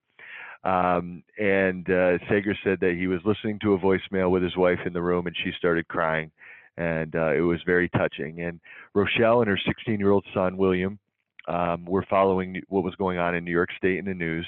Um, 0.64 1.22
and 1.38 1.88
uh, 1.90 2.18
Sager 2.28 2.56
said 2.64 2.80
that 2.80 2.96
he 2.98 3.06
was 3.06 3.20
listening 3.24 3.58
to 3.60 3.74
a 3.74 3.78
voicemail 3.78 4.30
with 4.30 4.42
his 4.42 4.56
wife 4.56 4.78
in 4.86 4.92
the 4.92 5.02
room, 5.02 5.26
and 5.26 5.36
she 5.44 5.52
started 5.58 5.86
crying, 5.88 6.30
and 6.78 7.14
uh, 7.14 7.34
it 7.34 7.40
was 7.40 7.60
very 7.66 7.88
touching. 7.90 8.40
And 8.40 8.60
Rochelle 8.94 9.40
and 9.40 9.48
her 9.48 9.60
16-year-old 9.68 10.24
son 10.32 10.56
William 10.56 10.98
um, 11.48 11.84
were 11.84 12.06
following 12.08 12.62
what 12.68 12.82
was 12.82 12.94
going 12.94 13.18
on 13.18 13.34
in 13.34 13.44
New 13.44 13.50
York 13.50 13.68
State 13.76 13.98
in 13.98 14.06
the 14.06 14.14
news, 14.14 14.46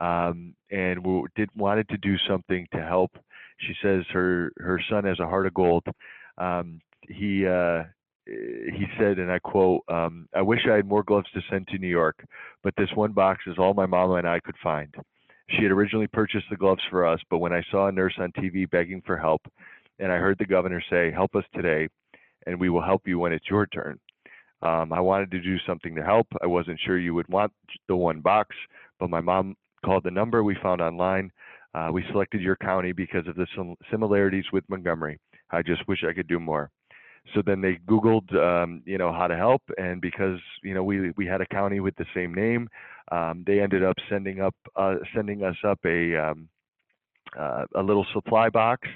um, 0.00 0.54
and 0.72 1.04
we 1.06 1.22
did 1.36 1.48
wanted 1.56 1.88
to 1.90 1.96
do 1.98 2.16
something 2.28 2.66
to 2.72 2.82
help. 2.82 3.12
She 3.58 3.74
says 3.80 4.02
her 4.12 4.50
her 4.58 4.80
son 4.90 5.04
has 5.04 5.20
a 5.20 5.28
heart 5.28 5.46
of 5.46 5.54
gold. 5.54 5.84
Um, 6.38 6.80
he 7.12 7.46
uh, 7.46 7.84
he 8.26 8.86
said, 8.98 9.18
and 9.18 9.30
I 9.30 9.38
quote, 9.38 9.82
um, 9.88 10.28
"I 10.34 10.42
wish 10.42 10.60
I 10.70 10.76
had 10.76 10.86
more 10.86 11.02
gloves 11.02 11.30
to 11.34 11.40
send 11.50 11.68
to 11.68 11.78
New 11.78 11.88
York, 11.88 12.24
but 12.62 12.74
this 12.76 12.90
one 12.94 13.12
box 13.12 13.42
is 13.46 13.58
all 13.58 13.74
my 13.74 13.86
mama 13.86 14.14
and 14.14 14.28
I 14.28 14.40
could 14.40 14.56
find." 14.62 14.94
She 15.50 15.64
had 15.64 15.72
originally 15.72 16.06
purchased 16.06 16.46
the 16.50 16.56
gloves 16.56 16.82
for 16.88 17.06
us, 17.06 17.20
but 17.28 17.38
when 17.38 17.52
I 17.52 17.62
saw 17.70 17.88
a 17.88 17.92
nurse 17.92 18.14
on 18.18 18.32
TV 18.32 18.70
begging 18.70 19.02
for 19.04 19.18
help, 19.18 19.42
and 19.98 20.10
I 20.10 20.16
heard 20.16 20.38
the 20.38 20.46
governor 20.46 20.82
say, 20.90 21.10
Help 21.10 21.34
us 21.34 21.44
today, 21.54 21.88
and 22.46 22.58
we 22.58 22.70
will 22.70 22.82
help 22.82 23.06
you 23.06 23.18
when 23.18 23.32
it's 23.32 23.48
your 23.50 23.66
turn. 23.66 23.98
Um, 24.62 24.92
I 24.92 25.00
wanted 25.00 25.30
to 25.32 25.40
do 25.40 25.58
something 25.66 25.94
to 25.94 26.04
help. 26.04 26.26
I 26.42 26.46
wasn't 26.46 26.80
sure 26.84 26.98
you 26.98 27.14
would 27.14 27.28
want 27.28 27.52
the 27.88 27.96
one 27.96 28.20
box, 28.20 28.54
but 28.98 29.10
my 29.10 29.20
mom 29.20 29.56
called 29.84 30.04
the 30.04 30.10
number 30.10 30.42
we 30.42 30.56
found 30.62 30.80
online. 30.80 31.30
Uh, 31.74 31.90
we 31.92 32.04
selected 32.10 32.40
your 32.40 32.56
county 32.56 32.92
because 32.92 33.26
of 33.26 33.34
the 33.34 33.46
similarities 33.90 34.44
with 34.52 34.68
Montgomery. 34.68 35.18
I 35.50 35.62
just 35.62 35.86
wish 35.88 36.04
I 36.08 36.12
could 36.12 36.28
do 36.28 36.38
more. 36.38 36.70
So 37.34 37.42
then 37.44 37.60
they 37.60 37.78
Googled, 37.88 38.34
um, 38.34 38.82
you 38.84 38.98
know, 38.98 39.12
how 39.12 39.26
to 39.26 39.36
help, 39.36 39.62
and 39.78 40.00
because 40.00 40.38
you 40.62 40.74
know 40.74 40.82
we 40.82 41.10
we 41.16 41.26
had 41.26 41.40
a 41.40 41.46
county 41.46 41.80
with 41.80 41.94
the 41.96 42.06
same 42.14 42.34
name, 42.34 42.68
um, 43.10 43.44
they 43.46 43.60
ended 43.60 43.84
up 43.84 43.96
sending 44.08 44.40
up 44.40 44.54
uh, 44.76 44.96
sending 45.14 45.44
us 45.44 45.56
up 45.64 45.78
a 45.84 46.16
um, 46.16 46.48
uh, 47.38 47.64
a 47.76 47.82
little 47.82 48.06
supply 48.12 48.48
box. 48.48 48.88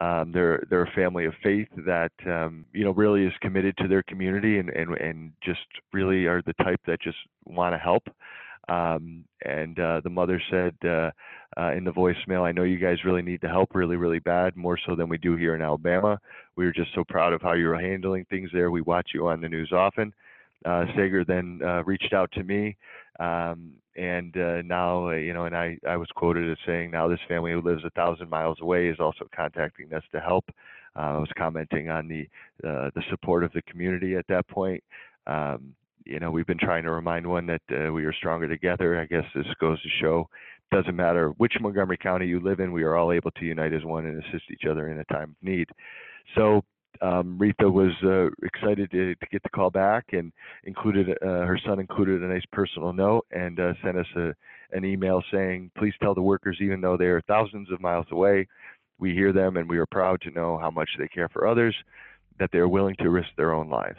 Um, 0.00 0.32
they're 0.32 0.64
they're 0.70 0.84
a 0.84 0.90
family 0.92 1.26
of 1.26 1.34
faith 1.42 1.68
that 1.86 2.12
um, 2.26 2.64
you 2.72 2.84
know 2.84 2.92
really 2.92 3.24
is 3.24 3.32
committed 3.40 3.76
to 3.78 3.88
their 3.88 4.02
community 4.04 4.58
and 4.58 4.70
and 4.70 4.96
and 4.96 5.32
just 5.42 5.66
really 5.92 6.26
are 6.26 6.42
the 6.42 6.54
type 6.64 6.80
that 6.86 7.00
just 7.00 7.18
want 7.44 7.74
to 7.74 7.78
help. 7.78 8.04
Um, 8.68 9.24
and 9.44 9.78
uh, 9.78 10.00
the 10.02 10.10
mother 10.10 10.40
said 10.50 10.74
uh, 10.84 11.10
uh, 11.56 11.72
in 11.72 11.84
the 11.84 11.92
voicemail, 11.92 12.42
I 12.42 12.52
know 12.52 12.62
you 12.62 12.78
guys 12.78 13.04
really 13.04 13.22
need 13.22 13.40
the 13.42 13.48
help 13.48 13.74
really, 13.74 13.96
really 13.96 14.20
bad, 14.20 14.56
more 14.56 14.78
so 14.86 14.94
than 14.96 15.08
we 15.08 15.18
do 15.18 15.36
here 15.36 15.54
in 15.54 15.62
Alabama. 15.62 16.18
We 16.56 16.64
were 16.64 16.72
just 16.72 16.94
so 16.94 17.04
proud 17.04 17.32
of 17.32 17.42
how 17.42 17.52
you're 17.52 17.78
handling 17.78 18.24
things 18.26 18.50
there. 18.52 18.70
We 18.70 18.80
watch 18.80 19.10
you 19.12 19.28
on 19.28 19.40
the 19.40 19.48
news 19.48 19.70
often. 19.72 20.14
Uh, 20.64 20.86
Sager 20.96 21.24
then 21.24 21.60
uh, 21.62 21.84
reached 21.84 22.14
out 22.14 22.32
to 22.32 22.42
me, 22.42 22.74
um, 23.20 23.72
and 23.96 24.34
uh, 24.36 24.62
now, 24.62 25.10
you 25.10 25.34
know, 25.34 25.44
and 25.44 25.54
I, 25.54 25.76
I 25.86 25.98
was 25.98 26.08
quoted 26.14 26.50
as 26.50 26.56
saying, 26.66 26.90
now 26.90 27.06
this 27.06 27.20
family 27.28 27.52
who 27.52 27.60
lives 27.60 27.84
a 27.84 27.90
thousand 27.90 28.30
miles 28.30 28.58
away 28.62 28.88
is 28.88 28.98
also 28.98 29.28
contacting 29.36 29.92
us 29.92 30.02
to 30.12 30.20
help. 30.20 30.46
I 30.96 31.18
was 31.18 31.28
commenting 31.36 31.90
on 31.90 32.08
the 32.08 32.26
the 32.62 33.02
support 33.10 33.42
of 33.44 33.52
the 33.52 33.62
community 33.62 34.14
at 34.16 34.26
that 34.28 34.46
point. 34.46 34.82
Um, 35.26 35.74
you 36.04 36.20
know, 36.20 36.30
we've 36.30 36.46
been 36.46 36.58
trying 36.58 36.84
to 36.84 36.90
remind 36.90 37.26
one 37.26 37.46
that 37.46 37.62
uh, 37.70 37.92
we 37.92 38.04
are 38.04 38.12
stronger 38.12 38.48
together. 38.48 39.00
I 39.00 39.06
guess 39.06 39.24
this 39.34 39.46
goes 39.60 39.80
to 39.82 39.88
show 40.00 40.28
doesn't 40.70 40.96
matter 40.96 41.28
which 41.36 41.54
Montgomery 41.60 41.96
County 41.96 42.26
you 42.26 42.40
live 42.40 42.60
in, 42.60 42.72
we 42.72 42.82
are 42.82 42.96
all 42.96 43.12
able 43.12 43.30
to 43.32 43.44
unite 43.44 43.72
as 43.72 43.84
one 43.84 44.06
and 44.06 44.22
assist 44.24 44.50
each 44.50 44.64
other 44.68 44.88
in 44.88 44.98
a 44.98 45.04
time 45.04 45.30
of 45.30 45.46
need. 45.46 45.68
So 46.34 46.62
um, 47.00 47.38
Retha 47.40 47.70
was 47.70 47.92
uh, 48.02 48.30
excited 48.44 48.90
to, 48.90 49.14
to, 49.14 49.26
get 49.30 49.42
the 49.42 49.50
call 49.50 49.70
back 49.70 50.06
and 50.12 50.32
included 50.64 51.10
uh, 51.22 51.44
her 51.44 51.58
son 51.64 51.80
included 51.80 52.22
a 52.22 52.26
nice 52.26 52.44
personal 52.52 52.92
note 52.92 53.26
and 53.30 53.58
uh, 53.58 53.74
sent 53.84 53.98
us 53.98 54.06
a, 54.16 54.32
an 54.72 54.84
email 54.84 55.22
saying, 55.32 55.70
"Please 55.76 55.94
tell 56.00 56.14
the 56.14 56.22
workers, 56.22 56.58
even 56.60 56.80
though 56.80 56.96
they 56.96 57.06
are 57.06 57.20
thousands 57.22 57.70
of 57.72 57.80
miles 57.80 58.06
away, 58.10 58.46
we 58.98 59.12
hear 59.12 59.32
them 59.32 59.56
and 59.56 59.68
we 59.68 59.78
are 59.78 59.86
proud 59.86 60.20
to 60.22 60.30
know 60.30 60.56
how 60.58 60.70
much 60.70 60.88
they 60.98 61.08
care 61.08 61.28
for 61.28 61.46
others, 61.46 61.74
that 62.38 62.50
they 62.52 62.58
are 62.58 62.68
willing 62.68 62.96
to 63.00 63.10
risk 63.10 63.28
their 63.36 63.52
own 63.52 63.68
lives." 63.68 63.98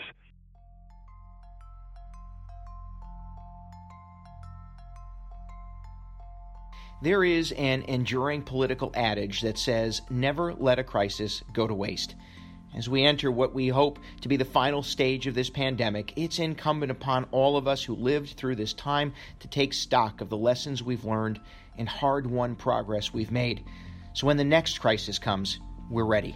There 7.02 7.26
is 7.26 7.52
an 7.52 7.84
enduring 7.84 8.44
political 8.44 8.92
adage 8.96 9.42
that 9.42 9.58
says, 9.58 10.02
never 10.10 10.54
let 10.54 10.80
a 10.80 10.84
crisis 10.84 11.44
go 11.52 11.68
to 11.68 11.74
waste. 11.74 12.16
As 12.74 12.90
we 12.90 13.04
enter 13.04 13.32
what 13.32 13.54
we 13.54 13.68
hope 13.68 14.00
to 14.22 14.30
be 14.30 14.38
the 14.38 14.46
final 14.46 14.82
stage 14.82 15.28
of 15.28 15.36
this 15.36 15.50
pandemic, 15.50 16.14
it's 16.16 16.40
incumbent 16.40 16.92
upon 16.92 17.26
all 17.32 17.58
of 17.58 17.68
us 17.68 17.84
who 17.84 17.96
lived 17.96 18.32
through 18.32 18.56
this 18.56 18.74
time 18.74 19.14
to 19.40 19.48
take 19.48 19.74
stock 19.74 20.22
of 20.22 20.30
the 20.30 20.38
lessons 20.38 20.84
we've 20.84 21.04
learned 21.06 21.40
and 21.78 21.88
hard 21.88 22.26
won 22.26 22.56
progress 22.56 23.14
we've 23.14 23.32
made. 23.32 23.66
So 24.14 24.28
when 24.28 24.38
the 24.38 24.46
next 24.46 24.80
crisis 24.80 25.20
comes, 25.20 25.60
we're 25.90 26.06
ready. 26.06 26.36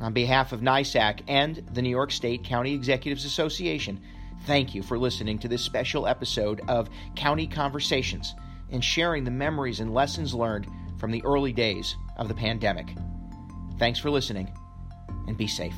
On 0.00 0.14
behalf 0.14 0.52
of 0.52 0.60
NYSAC 0.60 1.20
and 1.28 1.56
the 1.72 1.82
New 1.82 1.90
York 1.90 2.10
State 2.10 2.42
County 2.42 2.74
Executives 2.74 3.26
Association, 3.26 4.00
thank 4.46 4.74
you 4.74 4.82
for 4.82 4.98
listening 4.98 5.38
to 5.40 5.48
this 5.48 5.62
special 5.62 6.06
episode 6.06 6.62
of 6.68 6.88
County 7.16 7.46
Conversations 7.46 8.34
and 8.74 8.84
sharing 8.84 9.24
the 9.24 9.30
memories 9.30 9.80
and 9.80 9.94
lessons 9.94 10.34
learned 10.34 10.66
from 10.98 11.10
the 11.10 11.24
early 11.24 11.52
days 11.52 11.96
of 12.16 12.28
the 12.28 12.34
pandemic. 12.34 12.94
Thanks 13.78 13.98
for 13.98 14.10
listening, 14.10 14.52
and 15.26 15.38
be 15.38 15.46
safe. 15.46 15.76